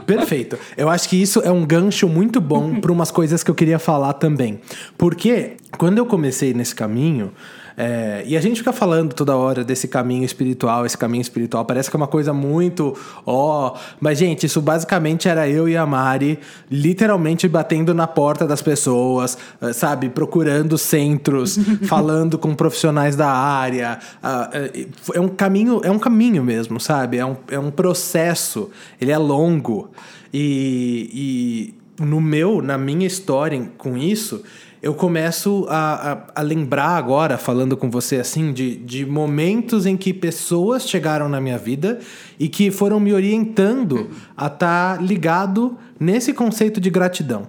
[0.06, 0.58] Perfeito.
[0.75, 3.79] Eu acho que isso é um gancho muito bom para umas coisas que eu queria
[3.79, 4.60] falar também.
[4.97, 7.32] Porque quando eu comecei nesse caminho,
[7.75, 11.89] é, e a gente fica falando toda hora desse caminho espiritual, esse caminho espiritual, parece
[11.89, 12.95] que é uma coisa muito.
[13.25, 13.75] Ó.
[13.99, 19.38] mas, gente, isso basicamente era eu e a Mari literalmente batendo na porta das pessoas,
[19.62, 20.09] eh, sabe?
[20.09, 21.57] Procurando centros,
[21.88, 23.99] falando com profissionais da área.
[24.21, 27.17] ah, eh, é um caminho, é um caminho mesmo, sabe?
[27.17, 29.91] É um, é um processo, ele é longo.
[30.33, 34.43] E, e no meu, na minha história com isso,
[34.84, 39.96] eu começo a, a, a lembrar agora, falando com você assim, de, de momentos em
[39.96, 42.00] que pessoas chegaram na minha vida
[42.38, 47.48] e que foram me orientando a estar ligado nesse conceito de gratidão.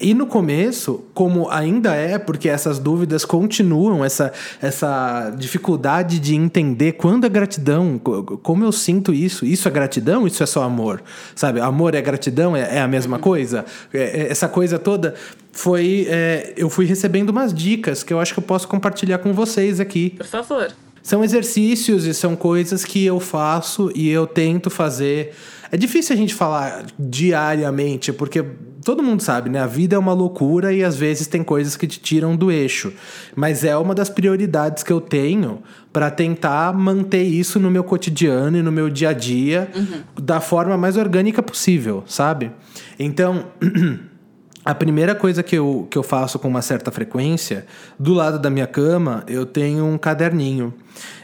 [0.00, 6.92] E no começo, como ainda é, porque essas dúvidas continuam, essa, essa dificuldade de entender
[6.92, 11.02] quando é gratidão, co- como eu sinto isso, isso é gratidão, isso é só amor,
[11.34, 11.60] sabe?
[11.60, 13.64] Amor é gratidão, é, é a mesma coisa?
[13.92, 15.14] É- é- essa coisa toda
[15.52, 16.06] foi.
[16.08, 19.78] é, eu fui recebendo umas dicas que eu acho que eu posso compartilhar com vocês
[19.80, 20.10] aqui.
[20.16, 20.68] Por favor.
[21.02, 25.34] São exercícios e são coisas que eu faço e eu tento fazer.
[25.72, 28.44] É difícil a gente falar diariamente, porque
[28.84, 29.60] todo mundo sabe, né?
[29.60, 32.92] A vida é uma loucura e às vezes tem coisas que te tiram do eixo.
[33.34, 38.56] Mas é uma das prioridades que eu tenho para tentar manter isso no meu cotidiano
[38.56, 40.02] e no meu dia a dia uhum.
[40.20, 42.50] da forma mais orgânica possível, sabe?
[42.98, 43.46] Então.
[44.64, 47.66] A primeira coisa que eu, que eu faço com uma certa frequência,
[47.98, 50.72] do lado da minha cama, eu tenho um caderninho.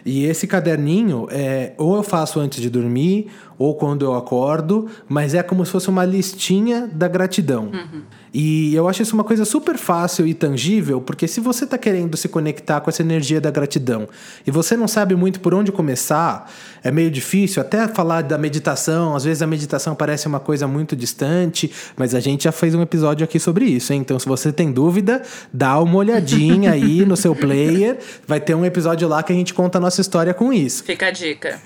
[0.05, 3.29] E esse caderninho, é, ou eu faço antes de dormir,
[3.59, 7.65] ou quando eu acordo, mas é como se fosse uma listinha da gratidão.
[7.65, 8.03] Uhum.
[8.33, 12.17] E eu acho isso uma coisa super fácil e tangível, porque se você está querendo
[12.17, 14.09] se conectar com essa energia da gratidão
[14.47, 16.51] e você não sabe muito por onde começar,
[16.85, 19.17] é meio difícil até falar da meditação.
[19.17, 22.83] Às vezes a meditação parece uma coisa muito distante, mas a gente já fez um
[22.83, 23.93] episódio aqui sobre isso.
[23.93, 24.01] Hein?
[24.01, 27.99] Então, se você tem dúvida, dá uma olhadinha aí no seu player.
[28.27, 30.85] Vai ter um episódio lá que a gente conta a nossa história com isso.
[30.85, 31.61] Fica a dica.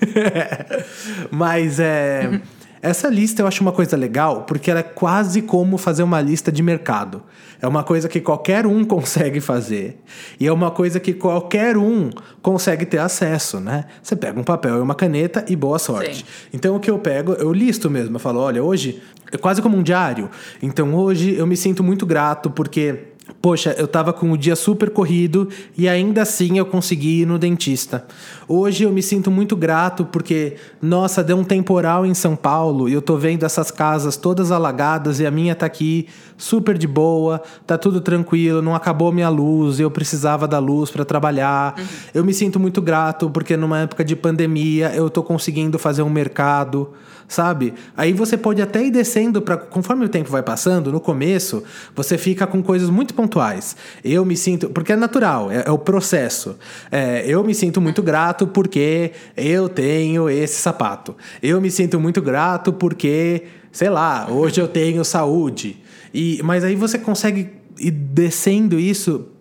[1.29, 2.41] mas é.
[2.81, 6.51] Essa lista eu acho uma coisa legal porque ela é quase como fazer uma lista
[6.51, 7.21] de mercado.
[7.61, 10.01] É uma coisa que qualquer um consegue fazer.
[10.39, 12.09] E é uma coisa que qualquer um
[12.41, 13.85] consegue ter acesso, né?
[14.01, 16.17] Você pega um papel e uma caneta e boa sorte.
[16.17, 16.23] Sim.
[16.51, 18.15] Então o que eu pego, eu listo mesmo.
[18.15, 20.31] Eu falo, olha, hoje é quase como um diário.
[20.63, 24.89] Então hoje eu me sinto muito grato porque Poxa, eu tava com o dia super
[24.89, 28.05] corrido e ainda assim eu consegui ir no dentista.
[28.47, 32.93] Hoje eu me sinto muito grato porque, nossa, deu um temporal em São Paulo e
[32.93, 36.07] eu tô vendo essas casas todas alagadas e a minha tá aqui
[36.37, 41.05] super de boa, tá tudo tranquilo, não acabou minha luz, eu precisava da luz para
[41.05, 41.75] trabalhar.
[42.13, 46.09] Eu me sinto muito grato porque numa época de pandemia eu tô conseguindo fazer um
[46.09, 46.93] mercado
[47.33, 47.73] sabe?
[47.97, 51.63] Aí você pode até ir descendo para conforme o tempo vai passando, no começo,
[51.95, 53.75] você fica com coisas muito pontuais.
[54.03, 56.55] Eu me sinto, porque é natural, é, é o processo.
[56.91, 61.15] É, eu me sinto muito grato porque eu tenho esse sapato.
[61.41, 65.77] Eu me sinto muito grato porque, sei lá, hoje eu tenho saúde.
[66.13, 69.32] E, mas aí você consegue ir descendo isso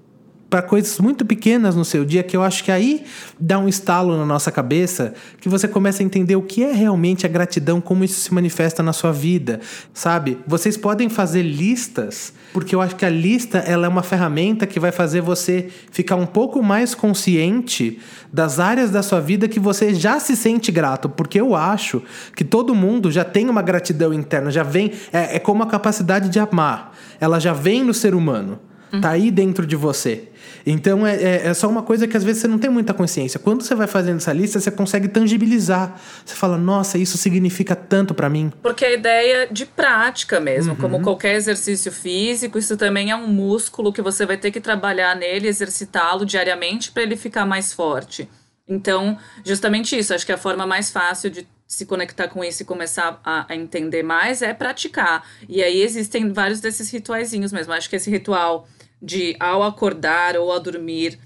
[0.52, 3.06] para coisas muito pequenas no seu dia que eu acho que aí
[3.40, 7.24] dá um estalo na nossa cabeça que você começa a entender o que é realmente
[7.24, 9.60] a gratidão, como isso se manifesta na sua vida,
[9.94, 10.36] sabe?
[10.46, 14.78] Vocês podem fazer listas, porque eu acho que a lista ela é uma ferramenta que
[14.78, 17.98] vai fazer você ficar um pouco mais consciente
[18.30, 22.02] das áreas da sua vida que você já se sente grato, porque eu acho
[22.36, 26.28] que todo mundo já tem uma gratidão interna, já vem é, é como a capacidade
[26.28, 28.60] de amar, ela já vem no ser humano.
[29.00, 30.28] Tá aí dentro de você.
[30.64, 33.38] Então é, é, é, só uma coisa que às vezes você não tem muita consciência.
[33.38, 36.00] Quando você vai fazendo essa lista, você consegue tangibilizar.
[36.24, 38.52] Você fala, nossa, isso significa tanto para mim.
[38.62, 40.78] Porque a ideia de prática mesmo, uhum.
[40.78, 45.16] como qualquer exercício físico, isso também é um músculo que você vai ter que trabalhar
[45.16, 48.28] nele, exercitá-lo diariamente para ele ficar mais forte.
[48.68, 52.66] Então, justamente isso, acho que a forma mais fácil de se conectar com isso e
[52.66, 55.26] começar a, a, entender mais é praticar.
[55.48, 57.72] E aí existem vários desses rituaizinhos mesmo.
[57.72, 58.68] Acho que esse ritual
[59.02, 61.18] de ao acordar ou ao dormir,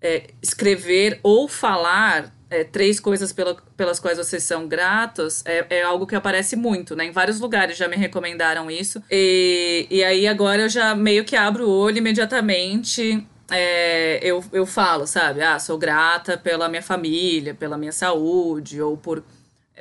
[0.00, 5.82] é, escrever ou falar é, três coisas pela, pelas quais vocês são gratos é, é,
[5.82, 7.04] algo que aparece muito, né?
[7.04, 9.02] Em vários lugares já me recomendaram isso.
[9.10, 13.26] E, e aí agora eu já meio que abro o olho imediatamente.
[13.50, 15.42] É, eu, eu falo, sabe?
[15.42, 19.22] Ah, sou grata pela minha família, pela minha saúde, ou por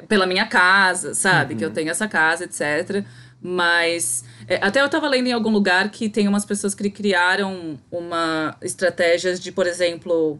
[0.07, 1.53] pela minha casa, sabe?
[1.53, 1.57] Uhum.
[1.57, 1.73] Que eu uhum.
[1.73, 3.03] tenho essa casa, etc.
[3.41, 7.77] Mas é, até eu estava lendo em algum lugar que tem umas pessoas que criaram
[7.91, 10.39] uma estratégias de, por exemplo,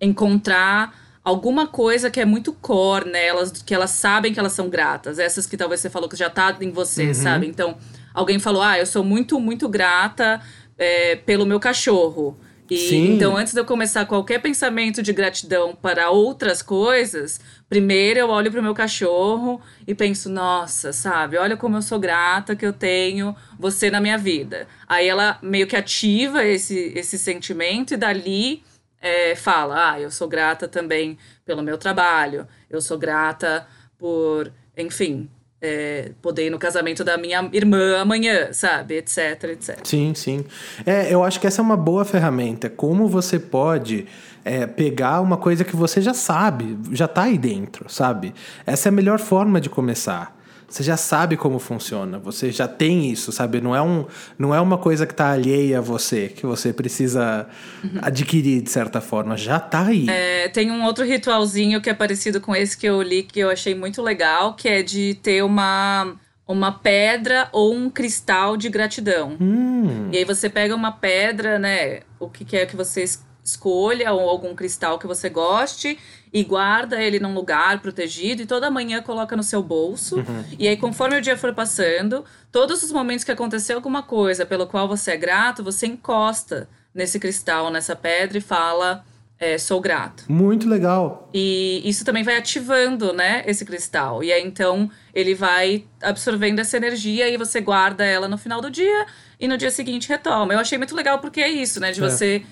[0.00, 5.18] encontrar alguma coisa que é muito core nelas, que elas sabem que elas são gratas.
[5.18, 7.14] Essas que talvez você falou que já tá em você, uhum.
[7.14, 7.46] sabe?
[7.46, 7.76] Então,
[8.14, 10.40] alguém falou: "Ah, eu sou muito, muito grata
[10.78, 12.38] é, pelo meu cachorro".
[12.70, 13.14] E, Sim.
[13.14, 18.50] Então, antes de eu começar qualquer pensamento de gratidão para outras coisas, primeiro eu olho
[18.50, 22.72] para o meu cachorro e penso, nossa, sabe, olha como eu sou grata que eu
[22.72, 24.66] tenho você na minha vida.
[24.86, 28.62] Aí ela meio que ativa esse, esse sentimento e dali
[29.00, 33.66] é, fala, ah, eu sou grata também pelo meu trabalho, eu sou grata
[33.98, 35.28] por, enfim,
[35.60, 38.96] é, poder ir no casamento da minha irmã amanhã, sabe?
[38.96, 39.80] Etc, etc.
[39.84, 40.44] Sim, sim.
[40.86, 42.70] É, eu acho que essa é uma boa ferramenta.
[42.70, 44.06] Como você pode
[44.48, 48.32] é, pegar uma coisa que você já sabe, já está aí dentro, sabe?
[48.64, 50.36] Essa é a melhor forma de começar.
[50.66, 53.60] Você já sabe como funciona, você já tem isso, sabe?
[53.60, 54.06] Não é, um,
[54.38, 57.46] não é uma coisa que está alheia a você, que você precisa
[57.82, 58.00] uhum.
[58.02, 60.06] adquirir de certa forma, já está aí.
[60.08, 63.50] É, tem um outro ritualzinho que é parecido com esse que eu li, que eu
[63.50, 66.14] achei muito legal, que é de ter uma
[66.46, 69.36] uma pedra ou um cristal de gratidão.
[69.38, 70.08] Hum.
[70.10, 72.00] E aí você pega uma pedra, né?
[72.18, 73.04] O que, que é que você
[73.48, 75.98] escolha ou algum cristal que você goste
[76.32, 80.16] e guarda ele num lugar protegido e toda manhã coloca no seu bolso.
[80.16, 80.44] Uhum.
[80.58, 84.66] E aí, conforme o dia for passando, todos os momentos que aconteceu alguma coisa pelo
[84.66, 89.04] qual você é grato, você encosta nesse cristal, nessa pedra e fala.
[89.40, 90.24] É, sou grato.
[90.28, 91.30] Muito legal.
[91.32, 94.24] E isso também vai ativando, né, esse cristal.
[94.24, 98.68] E aí então ele vai absorvendo essa energia e você guarda ela no final do
[98.68, 99.06] dia
[99.38, 100.54] e no dia seguinte retoma.
[100.54, 102.08] Eu achei muito legal porque é isso, né, de é.
[102.08, 102.42] você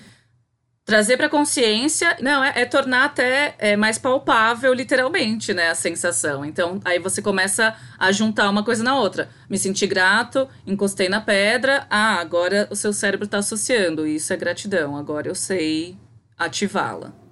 [0.87, 6.45] trazer para consciência, não, é, é, tornar até é, mais palpável, literalmente, né, a sensação.
[6.45, 9.29] Então, aí você começa a juntar uma coisa na outra.
[9.49, 14.37] Me senti grato, encostei na pedra, ah, agora o seu cérebro está associando, isso é
[14.37, 15.97] gratidão, agora eu sei
[16.37, 17.26] ativá-la.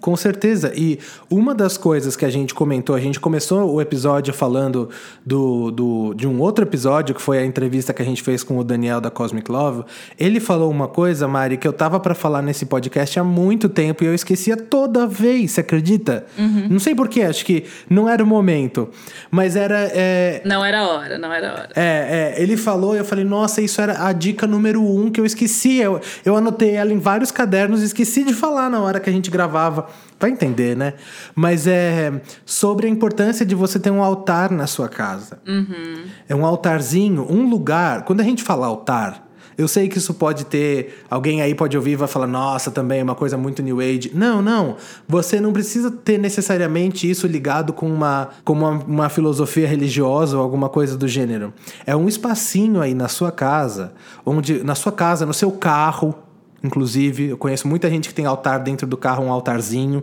[0.00, 0.72] Com certeza.
[0.76, 0.98] E
[1.30, 4.88] uma das coisas que a gente comentou, a gente começou o episódio falando
[5.24, 8.58] do, do, de um outro episódio, que foi a entrevista que a gente fez com
[8.58, 9.84] o Daniel da Cosmic Love.
[10.18, 14.04] Ele falou uma coisa, Mari, que eu tava para falar nesse podcast há muito tempo
[14.04, 16.26] e eu esquecia toda vez, você acredita?
[16.38, 16.68] Uhum.
[16.70, 18.88] Não sei porquê, acho que não era o momento.
[19.30, 19.90] Mas era.
[19.92, 20.42] É...
[20.44, 21.70] Não era hora, não era hora.
[21.74, 25.20] É, é, ele falou e eu falei, nossa, isso era a dica número um que
[25.20, 25.78] eu esqueci.
[25.78, 29.12] Eu, eu anotei ela em vários cadernos e esqueci de falar na hora que a
[29.12, 29.85] gente gravava.
[30.18, 30.94] Vai entender, né?
[31.34, 35.38] Mas é sobre a importância de você ter um altar na sua casa.
[35.46, 36.04] Uhum.
[36.28, 38.04] É um altarzinho, um lugar.
[38.04, 39.26] Quando a gente fala altar,
[39.58, 41.04] eu sei que isso pode ter.
[41.08, 44.10] Alguém aí pode ouvir e vai falar, nossa, também é uma coisa muito New Age.
[44.14, 44.76] Não, não.
[45.08, 50.42] Você não precisa ter necessariamente isso ligado com uma, com uma, uma filosofia religiosa ou
[50.42, 51.54] alguma coisa do gênero.
[51.86, 53.92] É um espacinho aí na sua casa,
[54.24, 54.62] onde.
[54.62, 56.14] Na sua casa, no seu carro
[56.62, 57.28] inclusive.
[57.28, 60.02] Eu conheço muita gente que tem altar dentro do carro, um altarzinho.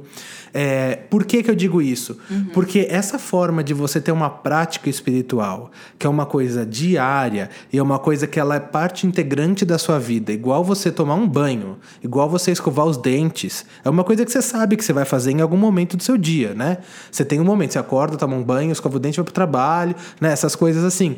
[0.54, 2.18] É, por que, que eu digo isso?
[2.30, 2.46] Uhum.
[2.54, 7.78] Porque essa forma de você ter uma prática espiritual, que é uma coisa diária e
[7.78, 11.28] é uma coisa que ela é parte integrante da sua vida, igual você tomar um
[11.28, 15.06] banho, igual você escovar os dentes, é uma coisa que você sabe que você vai
[15.06, 16.78] fazer em algum momento do seu dia, né?
[17.12, 19.96] Você tem um momento, você acorda, toma um banho, escova o dente, vai pro trabalho,
[20.22, 20.32] né?
[20.32, 21.18] Essas coisas assim.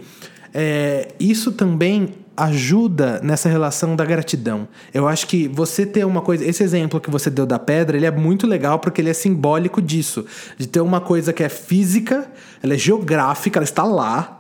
[0.57, 4.69] É, isso também ajuda nessa relação da gratidão.
[4.93, 8.05] Eu acho que você ter uma coisa, esse exemplo que você deu da pedra, ele
[8.05, 10.25] é muito legal porque ele é simbólico disso,
[10.57, 12.25] de ter uma coisa que é física,
[12.63, 14.34] ela é geográfica, ela está lá,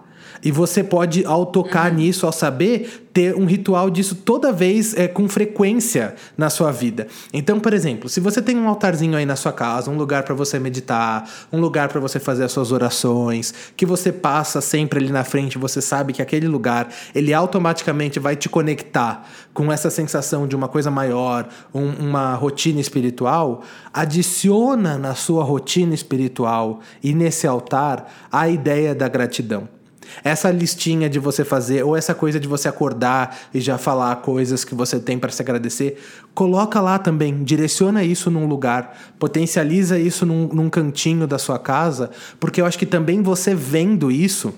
[0.45, 1.97] e você pode, ao tocar uhum.
[1.97, 7.07] nisso, ao saber, ter um ritual disso toda vez é, com frequência na sua vida.
[7.33, 10.35] Então, por exemplo, se você tem um altarzinho aí na sua casa, um lugar para
[10.35, 15.11] você meditar, um lugar para você fazer as suas orações, que você passa sempre ali
[15.11, 20.47] na frente, você sabe que aquele lugar, ele automaticamente vai te conectar com essa sensação
[20.47, 27.47] de uma coisa maior, um, uma rotina espiritual, adiciona na sua rotina espiritual e nesse
[27.47, 29.74] altar a ideia da gratidão.
[30.23, 34.63] Essa listinha de você fazer, ou essa coisa de você acordar e já falar coisas
[34.63, 36.01] que você tem para se agradecer,
[36.33, 42.09] coloca lá também, direciona isso num lugar, potencializa isso num, num cantinho da sua casa,
[42.39, 44.53] porque eu acho que também você vendo isso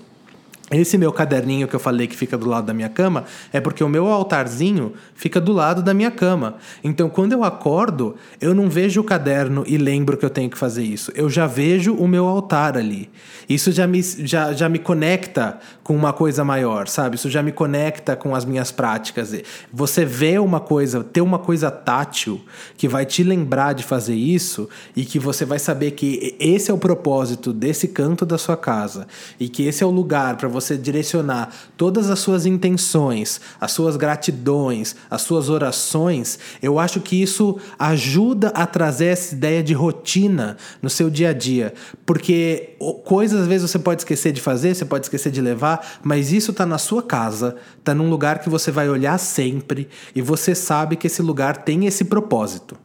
[0.70, 3.82] esse meu caderninho que eu falei que fica do lado da minha cama é porque
[3.82, 6.56] o meu altarzinho fica do lado da minha cama.
[6.84, 10.58] Então, quando eu acordo, eu não vejo o caderno e lembro que eu tenho que
[10.58, 11.10] fazer isso.
[11.14, 13.08] Eu já vejo o meu altar ali.
[13.48, 17.16] Isso já me, já, já me conecta com uma coisa maior, sabe?
[17.16, 19.34] Isso já me conecta com as minhas práticas.
[19.72, 22.42] Você vê uma coisa, ter uma coisa tátil
[22.76, 26.74] que vai te lembrar de fazer isso e que você vai saber que esse é
[26.74, 29.06] o propósito desse canto da sua casa
[29.40, 33.96] e que esse é o lugar para você direcionar todas as suas intenções, as suas
[33.96, 40.56] gratidões, as suas orações, eu acho que isso ajuda a trazer essa ideia de rotina
[40.82, 41.72] no seu dia a dia.
[42.04, 46.32] Porque coisas às vezes você pode esquecer de fazer, você pode esquecer de levar, mas
[46.32, 50.54] isso está na sua casa, está num lugar que você vai olhar sempre e você
[50.54, 52.76] sabe que esse lugar tem esse propósito.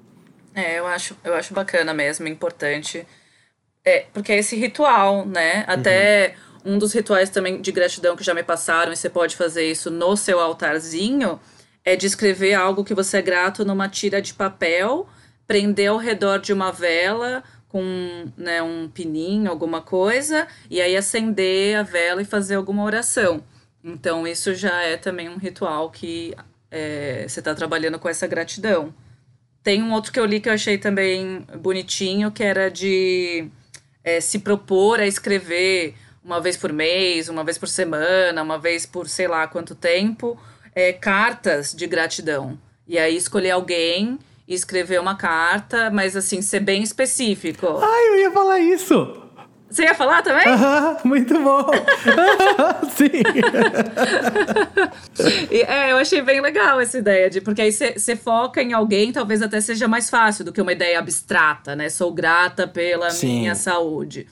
[0.55, 3.05] É, eu acho, eu acho bacana mesmo, importante.
[3.85, 5.65] É, porque é esse ritual, né?
[5.67, 9.35] Até uhum um dos rituais também de gratidão que já me passaram, e você pode
[9.35, 11.39] fazer isso no seu altarzinho,
[11.83, 15.07] é de escrever algo que você é grato numa tira de papel,
[15.45, 21.75] prender ao redor de uma vela com né, um pininho, alguma coisa, e aí acender
[21.75, 23.43] a vela e fazer alguma oração.
[23.83, 26.35] Então, isso já é também um ritual que
[26.69, 28.93] é, você está trabalhando com essa gratidão.
[29.63, 33.49] Tem um outro que eu li que eu achei também bonitinho, que era de
[34.03, 38.85] é, se propor a escrever uma vez por mês, uma vez por semana, uma vez
[38.85, 40.39] por sei lá quanto tempo,
[40.73, 42.57] é, cartas de gratidão.
[42.87, 44.17] E aí escolher alguém
[44.47, 47.67] e escrever uma carta, mas assim, ser bem específico.
[47.81, 49.23] Ai, eu ia falar isso!
[49.73, 50.45] Você ia falar também?
[50.47, 51.65] Ah, muito bom!
[52.95, 53.23] Sim!
[55.67, 59.41] é, eu achei bem legal essa ideia, de, porque aí você foca em alguém, talvez
[59.41, 61.89] até seja mais fácil do que uma ideia abstrata, né?
[61.89, 63.39] Sou grata pela Sim.
[63.39, 64.27] minha saúde.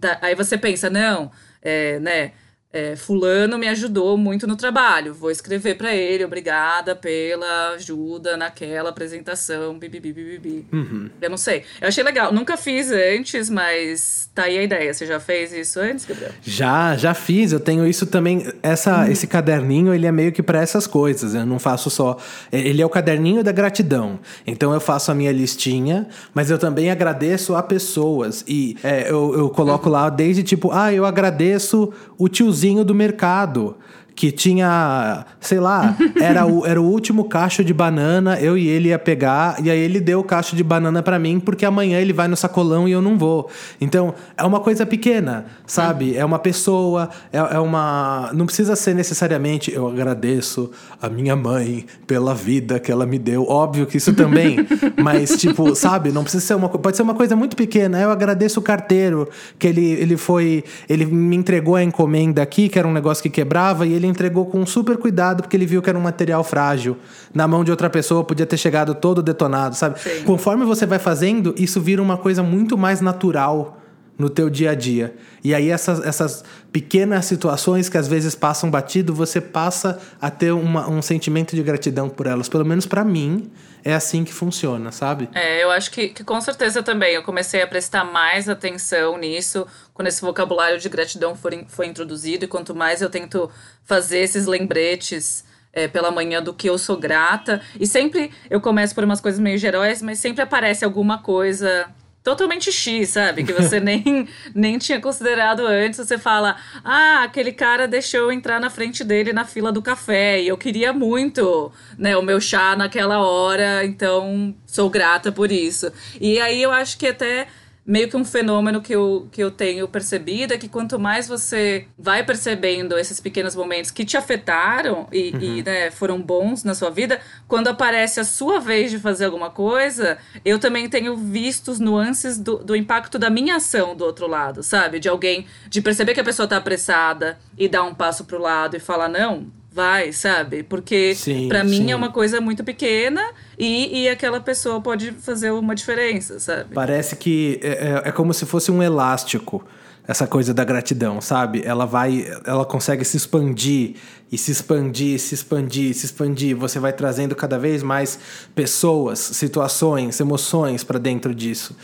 [0.00, 1.30] Tá, aí você pensa, não,
[1.60, 2.32] é, né?
[2.72, 5.12] É, fulano me ajudou muito no trabalho.
[5.12, 10.64] Vou escrever para ele, obrigada pela ajuda naquela apresentação, bibibi, bibibi.
[10.72, 11.10] Uhum.
[11.20, 11.64] Eu não sei.
[11.78, 12.32] Eu achei legal.
[12.32, 14.94] Nunca fiz antes, mas tá aí a ideia.
[14.94, 16.32] Você já fez isso antes, Gabriel?
[16.40, 17.52] Já, já fiz.
[17.52, 18.50] Eu tenho isso também.
[18.62, 19.12] Essa, uhum.
[19.12, 21.34] Esse caderninho, ele é meio que para essas coisas.
[21.34, 22.16] Eu não faço só...
[22.50, 24.18] Ele é o caderninho da gratidão.
[24.46, 28.42] Então eu faço a minha listinha, mas eu também agradeço a pessoas.
[28.48, 29.92] E é, eu, eu coloco uhum.
[29.92, 33.76] lá desde tipo, ah, eu agradeço o tiozinho do mercado
[34.14, 38.88] que tinha, sei lá, era o, era o último cacho de banana, eu e ele
[38.88, 42.12] ia pegar, e aí ele deu o cacho de banana para mim, porque amanhã ele
[42.12, 43.48] vai no sacolão e eu não vou.
[43.80, 46.16] Então, é uma coisa pequena, sabe?
[46.16, 48.30] É uma pessoa, é, é uma.
[48.32, 53.46] Não precisa ser necessariamente, eu agradeço a minha mãe pela vida que ela me deu.
[53.48, 54.56] Óbvio que isso também,
[55.02, 56.10] mas, tipo, sabe?
[56.10, 58.00] Não precisa ser uma Pode ser uma coisa muito pequena.
[58.00, 60.64] Eu agradeço o carteiro, que ele, ele foi.
[60.88, 64.46] Ele me entregou a encomenda aqui, que era um negócio que quebrava, e ele entregou
[64.46, 66.96] com super cuidado, porque ele viu que era um material frágil.
[67.34, 70.00] Na mão de outra pessoa podia ter chegado todo detonado, sabe?
[70.00, 70.24] Sim.
[70.24, 73.81] Conforme você vai fazendo, isso vira uma coisa muito mais natural
[74.18, 75.14] no teu dia a dia.
[75.42, 80.52] E aí essas, essas pequenas situações que às vezes passam batido, você passa a ter
[80.52, 82.48] uma, um sentimento de gratidão por elas.
[82.48, 83.50] Pelo menos para mim,
[83.84, 85.28] é assim que funciona, sabe?
[85.34, 87.14] É, eu acho que, que com certeza também.
[87.14, 92.44] Eu comecei a prestar mais atenção nisso quando esse vocabulário de gratidão foi, foi introduzido.
[92.44, 93.50] E quanto mais eu tento
[93.82, 97.60] fazer esses lembretes é, pela manhã do que eu sou grata.
[97.80, 101.88] E sempre eu começo por umas coisas meio gerais, mas sempre aparece alguma coisa
[102.22, 103.44] totalmente X, sabe?
[103.44, 105.98] Que você nem, nem tinha considerado antes.
[105.98, 110.40] Você fala, ah, aquele cara deixou eu entrar na frente dele na fila do café
[110.40, 115.92] e eu queria muito, né, o meu chá naquela hora, então sou grata por isso.
[116.20, 117.48] E aí eu acho que até
[117.84, 121.86] meio que um fenômeno que eu, que eu tenho percebido é que quanto mais você
[121.98, 125.40] vai percebendo esses pequenos momentos que te afetaram e, uhum.
[125.40, 129.50] e né, foram bons na sua vida, quando aparece a sua vez de fazer alguma
[129.50, 134.28] coisa, eu também tenho visto os nuances do, do impacto da minha ação do outro
[134.28, 135.00] lado, sabe?
[135.00, 138.76] De alguém, de perceber que a pessoa tá apressada e dar um passo pro lado
[138.76, 140.62] e falar, não, vai, sabe?
[140.62, 141.16] Porque
[141.48, 143.22] para mim é uma coisa muito pequena
[143.58, 146.74] e, e aquela pessoa pode fazer uma diferença, sabe?
[146.74, 149.64] Parece que é, é, é como se fosse um elástico
[150.06, 151.62] essa coisa da gratidão, sabe?
[151.64, 153.94] Ela vai, ela consegue se expandir
[154.32, 156.56] e se expandir, se expandir, se expandir.
[156.56, 158.18] Você vai trazendo cada vez mais
[158.54, 161.76] pessoas, situações, emoções para dentro disso.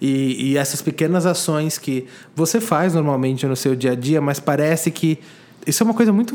[0.00, 4.40] E, e essas pequenas ações que você faz normalmente no seu dia a dia, mas
[4.40, 5.18] parece que
[5.66, 6.34] isso é uma coisa muito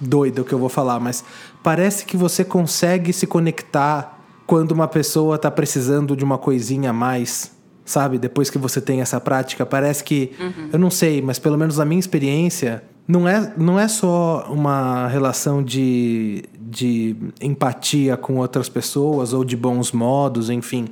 [0.00, 1.24] doida o que eu vou falar, mas
[1.62, 6.92] parece que você consegue se conectar quando uma pessoa está precisando de uma coisinha a
[6.92, 7.52] mais,
[7.84, 8.18] sabe?
[8.18, 10.68] Depois que você tem essa prática, parece que, uhum.
[10.72, 15.08] eu não sei, mas pelo menos na minha experiência, não é, não é só uma
[15.08, 20.88] relação de, de empatia com outras pessoas ou de bons modos, enfim.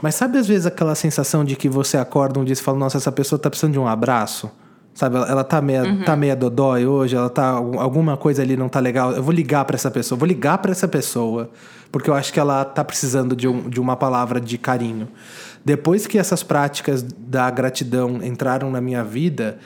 [0.00, 2.96] Mas sabe às vezes aquela sensação de que você acorda um dia e fala, nossa,
[2.96, 4.50] essa pessoa está precisando de um abraço?
[4.96, 6.02] Sabe, ela, ela tá meia, uhum.
[6.04, 7.50] tá meia dodói hoje, ela tá.
[7.50, 9.12] Alguma coisa ali não tá legal.
[9.12, 11.50] Eu vou ligar para essa pessoa, vou ligar para essa pessoa,
[11.92, 15.06] porque eu acho que ela tá precisando de, um, de uma palavra de carinho.
[15.62, 19.58] Depois que essas práticas da gratidão entraram na minha vida,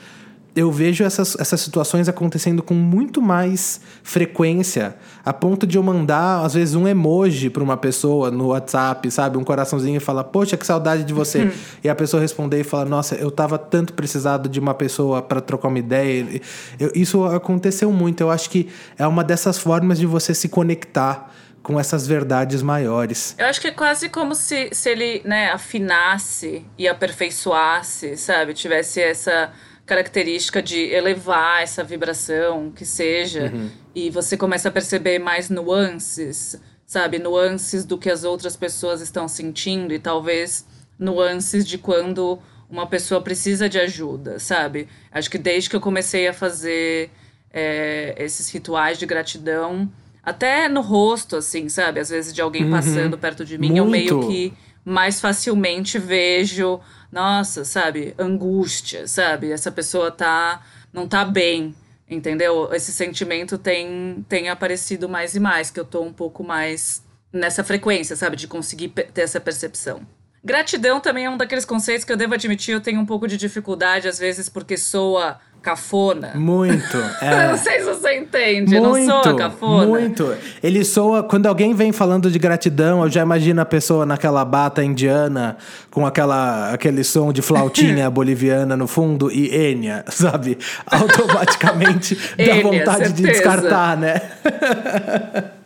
[0.53, 6.43] eu vejo essas, essas situações acontecendo com muito mais frequência, a ponto de eu mandar,
[6.43, 9.37] às vezes, um emoji para uma pessoa no WhatsApp, sabe?
[9.37, 11.43] Um coraçãozinho e falar, poxa, que saudade de você.
[11.43, 11.51] Uhum.
[11.83, 15.39] e a pessoa responder e falar, nossa, eu tava tanto precisado de uma pessoa para
[15.39, 16.41] trocar uma ideia.
[16.77, 18.21] Eu, isso aconteceu muito.
[18.21, 21.31] Eu acho que é uma dessas formas de você se conectar
[21.63, 23.35] com essas verdades maiores.
[23.37, 28.53] Eu acho que é quase como se, se ele né, afinasse e aperfeiçoasse, sabe?
[28.53, 29.51] Tivesse essa
[29.85, 33.69] característica de elevar essa vibração, que seja, uhum.
[33.93, 37.19] e você começa a perceber mais nuances, sabe?
[37.19, 40.65] Nuances do que as outras pessoas estão sentindo e talvez
[40.97, 44.87] nuances de quando uma pessoa precisa de ajuda, sabe?
[45.11, 47.09] Acho que desde que eu comecei a fazer
[47.51, 49.91] é, esses rituais de gratidão,
[50.23, 51.99] até no rosto, assim, sabe?
[51.99, 52.71] Às vezes de alguém uhum.
[52.71, 53.77] passando perto de mim, Muito.
[53.77, 54.53] eu meio que
[54.83, 56.79] mais facilmente vejo
[57.11, 59.51] nossa, sabe, angústia, sabe?
[59.51, 60.61] Essa pessoa tá
[60.93, 61.75] não tá bem,
[62.09, 62.73] entendeu?
[62.73, 67.03] Esse sentimento tem tem aparecido mais e mais, que eu tô um pouco mais
[67.33, 70.05] nessa frequência, sabe, de conseguir ter essa percepção.
[70.43, 73.37] Gratidão também é um daqueles conceitos que eu devo admitir, eu tenho um pouco de
[73.37, 76.31] dificuldade às vezes porque soa cafona.
[76.35, 76.97] Muito.
[77.21, 77.49] É.
[77.49, 79.85] não sei se você entende, muito, não soa cafona.
[79.85, 80.35] Muito.
[80.63, 81.21] Ele soa.
[81.21, 85.57] Quando alguém vem falando de gratidão, eu já imagino a pessoa naquela bata indiana,
[85.91, 90.57] com aquela, aquele som de flautinha boliviana no fundo e Enya, sabe?
[90.87, 93.13] Automaticamente dá vontade certeza.
[93.13, 94.21] de descartar, né?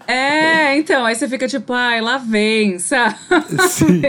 [0.07, 3.15] É, então, aí você fica tipo, ai, lá vem, sabe?
[3.69, 4.01] Sim.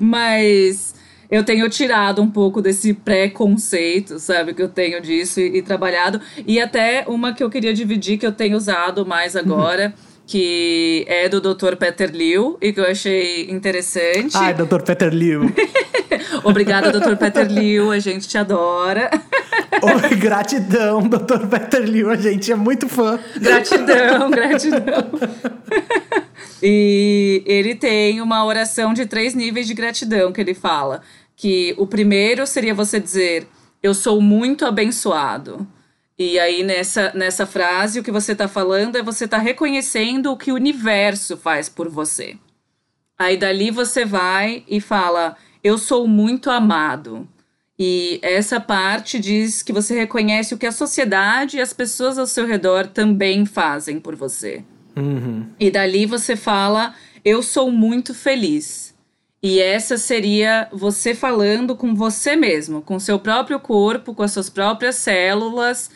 [0.00, 0.93] Mas
[1.34, 6.20] eu tenho tirado um pouco desse preconceito, sabe, que eu tenho disso e, e, trabalhado.
[6.46, 9.86] E até uma que eu queria dividir, que eu tenho usado mais agora.
[9.86, 10.14] Uhum.
[10.26, 11.76] Que é do Dr.
[11.78, 14.34] Peter Liu e que eu achei interessante.
[14.34, 14.80] Ai, Dr.
[14.80, 15.52] Peter Liu.
[16.42, 17.14] Obrigada, Dr.
[17.16, 19.10] Peter Liu, a gente te adora.
[19.82, 21.46] Oi, gratidão, Dr.
[21.50, 23.18] Peter Liu, a gente é muito fã.
[23.36, 25.10] Gratidão, gratidão.
[26.62, 31.02] e ele tem uma oração de três níveis de gratidão que ele fala.
[31.36, 33.46] Que o primeiro seria você dizer,
[33.82, 35.66] eu sou muito abençoado.
[36.18, 40.36] E aí, nessa, nessa frase, o que você está falando é você está reconhecendo o
[40.36, 42.36] que o universo faz por você.
[43.18, 47.28] Aí dali você vai e fala, eu sou muito amado.
[47.78, 52.26] E essa parte diz que você reconhece o que a sociedade e as pessoas ao
[52.26, 54.62] seu redor também fazem por você.
[54.96, 55.46] Uhum.
[55.58, 58.93] E dali você fala: Eu sou muito feliz.
[59.44, 64.48] E essa seria você falando com você mesmo, com seu próprio corpo, com as suas
[64.48, 65.90] próprias células,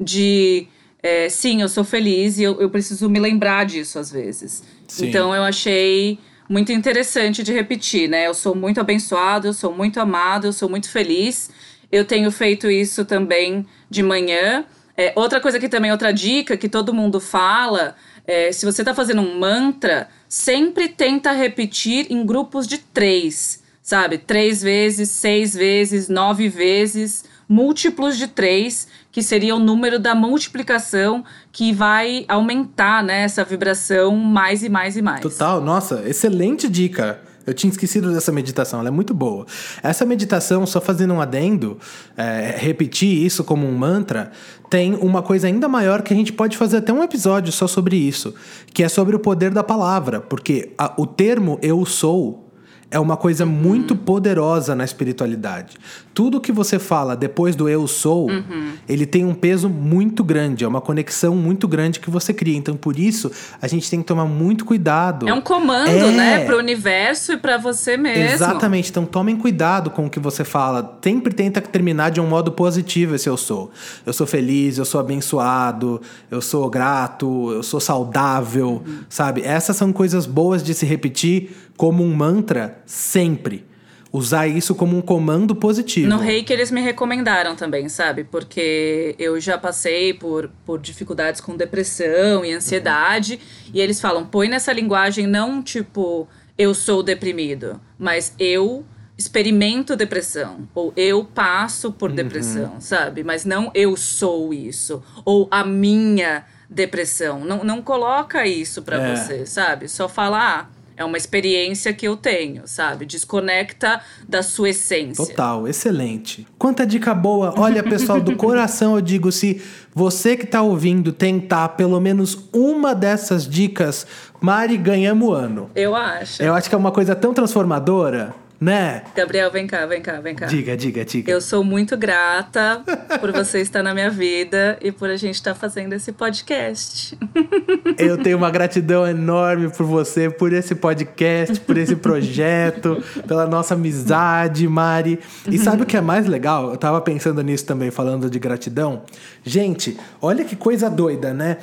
[0.00, 0.66] de
[1.02, 4.64] é, sim, eu sou feliz e eu, eu preciso me lembrar disso às vezes.
[4.88, 5.08] Sim.
[5.08, 8.26] Então eu achei muito interessante de repetir, né?
[8.26, 11.50] Eu sou muito abençoado, eu sou muito amado, eu sou muito feliz.
[11.92, 14.64] Eu tenho feito isso também de manhã.
[14.96, 17.96] É, outra coisa que também, outra dica que todo mundo fala,
[18.26, 24.18] é, se você está fazendo um mantra, sempre tenta repetir em grupos de três, sabe?
[24.18, 31.24] Três vezes, seis vezes, nove vezes, múltiplos de três, que seria o número da multiplicação
[31.52, 35.20] que vai aumentar né, essa vibração mais e mais e mais.
[35.20, 37.20] Total, nossa, excelente dica.
[37.46, 39.46] Eu tinha esquecido dessa meditação, ela é muito boa.
[39.82, 41.78] Essa meditação, só fazendo um adendo,
[42.16, 44.30] é, repetir isso como um mantra,
[44.70, 47.96] tem uma coisa ainda maior que a gente pode fazer até um episódio só sobre
[47.96, 48.34] isso,
[48.72, 52.43] que é sobre o poder da palavra, porque a, o termo eu sou
[52.90, 55.76] é uma coisa muito poderosa na espiritualidade.
[56.12, 58.72] Tudo que você fala depois do eu sou, uhum.
[58.88, 62.56] ele tem um peso muito grande, é uma conexão muito grande que você cria.
[62.56, 65.28] Então, por isso, a gente tem que tomar muito cuidado.
[65.28, 66.12] É um comando, é...
[66.12, 68.32] né, para o universo e para você mesmo.
[68.32, 68.90] Exatamente.
[68.90, 70.98] Então, tomem cuidado com o que você fala.
[71.02, 73.72] Sempre tenta terminar de um modo positivo esse eu sou.
[74.06, 78.98] Eu sou feliz, eu sou abençoado, eu sou grato, eu sou saudável, uhum.
[79.08, 79.42] sabe?
[79.42, 83.66] Essas são coisas boas de se repetir como um mantra sempre.
[84.12, 86.08] Usar isso como um comando positivo.
[86.08, 88.22] No reiki eles me recomendaram também, sabe?
[88.22, 93.34] Porque eu já passei por, por dificuldades com depressão e ansiedade.
[93.34, 93.70] Uhum.
[93.74, 98.84] E eles falam, põe nessa linguagem não tipo, eu sou deprimido, mas eu
[99.18, 100.68] experimento depressão.
[100.74, 102.16] Ou eu passo por uhum.
[102.16, 103.24] depressão, sabe?
[103.24, 105.02] Mas não eu sou isso.
[105.24, 107.44] Ou a minha depressão.
[107.44, 109.16] Não, não coloca isso para é.
[109.16, 109.88] você, sabe?
[109.88, 110.66] Só fala, ah,
[110.96, 113.04] é uma experiência que eu tenho, sabe?
[113.04, 115.26] Desconecta da sua essência.
[115.26, 116.46] Total, excelente.
[116.58, 117.54] Quanta dica boa.
[117.56, 119.60] Olha, pessoal, do coração eu digo: se
[119.94, 124.06] você que tá ouvindo tentar pelo menos uma dessas dicas,
[124.40, 125.70] Mari, ganhamos o ano.
[125.74, 126.42] Eu acho.
[126.42, 129.02] Eu acho que é uma coisa tão transformadora né?
[129.14, 130.46] Gabriel, vem cá, vem cá, vem cá.
[130.46, 131.30] Diga, diga, diga.
[131.30, 132.82] Eu sou muito grata
[133.20, 137.18] por você estar na minha vida e por a gente estar fazendo esse podcast.
[137.98, 143.74] Eu tenho uma gratidão enorme por você, por esse podcast, por esse projeto, pela nossa
[143.74, 145.20] amizade, Mari.
[145.46, 146.70] E sabe o que é mais legal?
[146.70, 149.02] Eu tava pensando nisso também, falando de gratidão.
[149.44, 151.58] Gente, olha que coisa doida, né?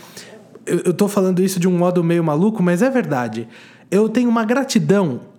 [0.68, 3.48] Eu, eu tô falando isso de um modo meio maluco, mas é verdade.
[3.90, 5.31] Eu tenho uma gratidão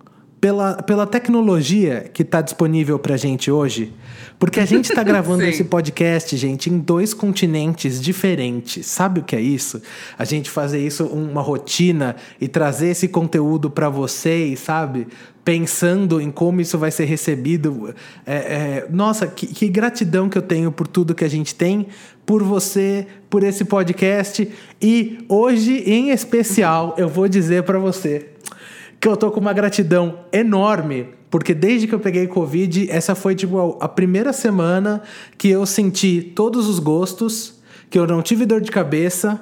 [0.43, 3.93] pela, pela tecnologia que está disponível para gente hoje.
[4.37, 8.85] Porque a gente está gravando esse podcast, gente, em dois continentes diferentes.
[8.85, 9.81] Sabe o que é isso?
[10.19, 15.07] A gente fazer isso uma rotina e trazer esse conteúdo para vocês, sabe?
[15.45, 17.95] Pensando em como isso vai ser recebido.
[18.25, 21.87] É, é, nossa, que, que gratidão que eu tenho por tudo que a gente tem,
[22.25, 24.45] por você, por esse podcast.
[24.81, 28.32] E hoje, em especial, eu vou dizer para você
[29.03, 33.35] que eu tô com uma gratidão enorme, porque desde que eu peguei Covid, essa foi
[33.35, 35.01] tipo a primeira semana
[35.37, 39.41] que eu senti todos os gostos, que eu não tive dor de cabeça.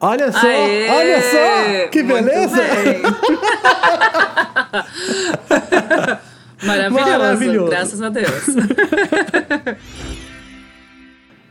[0.00, 2.62] Olha só, Aê, olha só, que beleza!
[6.62, 7.70] Maravilhoso, Maravilhoso.
[7.70, 8.30] graças a Deus.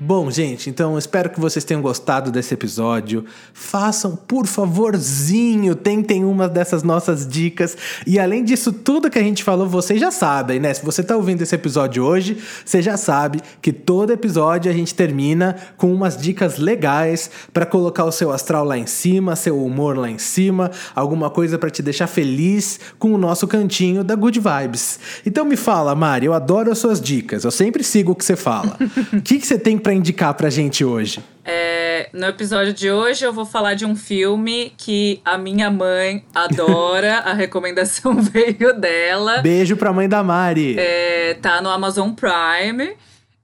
[0.03, 3.23] Bom, gente, então espero que vocês tenham gostado desse episódio.
[3.53, 7.77] Façam, por favorzinho, tentem uma dessas nossas dicas.
[8.07, 10.73] E além disso, tudo que a gente falou, vocês já sabem, né?
[10.73, 12.35] Se você tá ouvindo esse episódio hoje,
[12.65, 18.05] você já sabe que todo episódio a gente termina com umas dicas legais para colocar
[18.05, 21.83] o seu astral lá em cima, seu humor lá em cima, alguma coisa para te
[21.83, 24.99] deixar feliz com o nosso cantinho da Good Vibes.
[25.23, 27.43] Então me fala, Mari, eu adoro as suas dicas.
[27.43, 28.75] Eu sempre sigo o que você fala.
[29.13, 31.21] O que, que você tem para para indicar pra gente hoje?
[31.43, 36.23] É, no episódio de hoje eu vou falar de um filme que a minha mãe
[36.33, 39.41] adora, a recomendação veio dela.
[39.41, 40.77] Beijo pra mãe da Mari.
[40.79, 42.93] É, tá no Amazon Prime.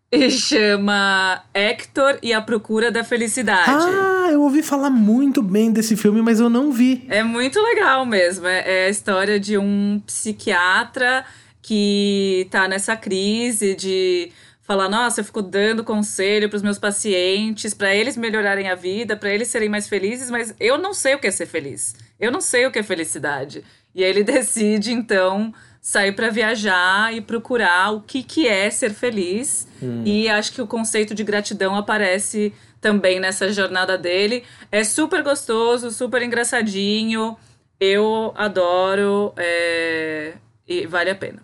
[0.09, 3.69] E chama Hector e a Procura da Felicidade.
[3.69, 7.05] Ah, eu ouvi falar muito bem desse filme, mas eu não vi.
[7.09, 8.47] É muito legal mesmo.
[8.47, 11.25] É, é a história de um psiquiatra
[11.61, 14.31] que tá nessa crise de
[14.67, 19.15] falar, nossa, eu fico dando conselho para os meus pacientes, para eles melhorarem a vida,
[19.15, 21.95] para eles serem mais felizes, mas eu não sei o que é ser feliz.
[22.19, 23.63] Eu não sei o que é felicidade.
[23.95, 28.93] E aí ele decide, então, sair para viajar e procurar o que, que é ser
[28.93, 29.65] feliz.
[29.81, 30.03] Hum.
[30.05, 34.43] E acho que o conceito de gratidão aparece também nessa jornada dele.
[34.69, 37.37] É super gostoso, super engraçadinho.
[37.79, 40.33] Eu adoro é...
[40.67, 41.41] e vale a pena.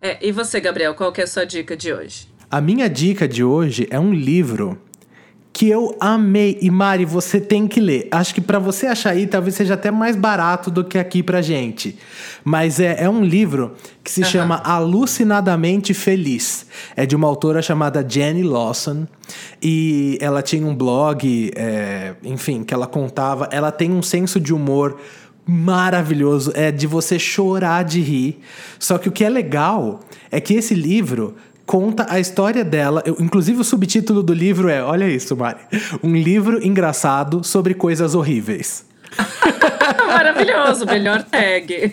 [0.00, 2.37] É, e você, Gabriel, qual que é a sua dica de hoje?
[2.50, 4.78] A minha dica de hoje é um livro
[5.52, 6.56] que eu amei.
[6.62, 8.08] E Mari, você tem que ler.
[8.10, 11.42] Acho que para você achar aí, talvez seja até mais barato do que aqui pra
[11.42, 11.98] gente.
[12.42, 14.26] Mas é, é um livro que se uhum.
[14.26, 16.64] chama Alucinadamente Feliz.
[16.96, 19.06] É de uma autora chamada Jenny Lawson.
[19.60, 23.46] E ela tinha um blog, é, enfim, que ela contava.
[23.52, 24.96] Ela tem um senso de humor
[25.50, 28.38] maravilhoso, é de você chorar de rir.
[28.78, 31.36] Só que o que é legal é que esse livro
[31.68, 33.02] conta a história dela.
[33.04, 35.60] Eu, inclusive, o subtítulo do livro é: Olha isso, Mari.
[36.02, 38.86] Um livro engraçado sobre coisas horríveis.
[40.08, 41.92] Maravilhoso, melhor tag.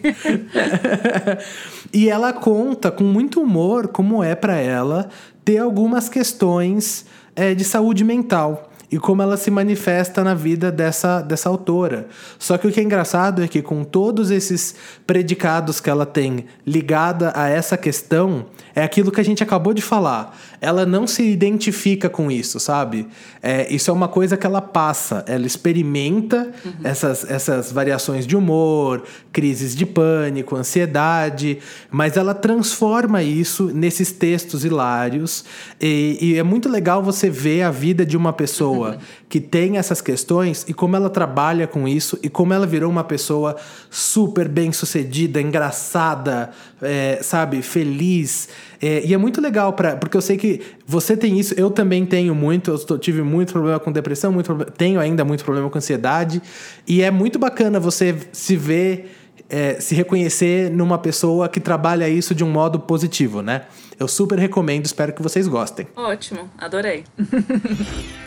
[1.93, 5.09] e ela conta com muito humor como é para ela
[5.43, 7.05] ter algumas questões
[7.35, 12.07] é, de saúde mental e como ela se manifesta na vida dessa, dessa autora.
[12.37, 14.75] Só que o que é engraçado é que, com todos esses
[15.07, 19.81] predicados que ela tem ligada a essa questão, é aquilo que a gente acabou de
[19.81, 20.37] falar.
[20.61, 23.07] Ela não se identifica com isso, sabe?
[23.41, 26.73] É, isso é uma coisa que ela passa, ela experimenta uhum.
[26.83, 31.59] essas, essas variações de humor, crises de pânico, ansiedade,
[31.89, 35.45] mas ela transforma isso nesses textos hilários.
[35.79, 38.97] E, e é muito legal você ver a vida de uma pessoa uhum.
[39.29, 43.03] que tem essas questões e como ela trabalha com isso e como ela virou uma
[43.03, 43.55] pessoa
[43.89, 46.51] super bem sucedida, engraçada,
[46.81, 48.49] é, sabe, feliz.
[48.81, 52.05] É, e é muito legal, pra, porque eu sei que você tem isso, eu também
[52.05, 56.41] tenho muito, eu tive muito problema com depressão, muito, tenho ainda muito problema com ansiedade.
[56.87, 59.21] E é muito bacana você se ver.
[59.47, 63.65] É, se reconhecer numa pessoa que trabalha isso de um modo positivo, né?
[63.99, 65.87] Eu super recomendo, espero que vocês gostem.
[65.95, 67.03] Ótimo, adorei.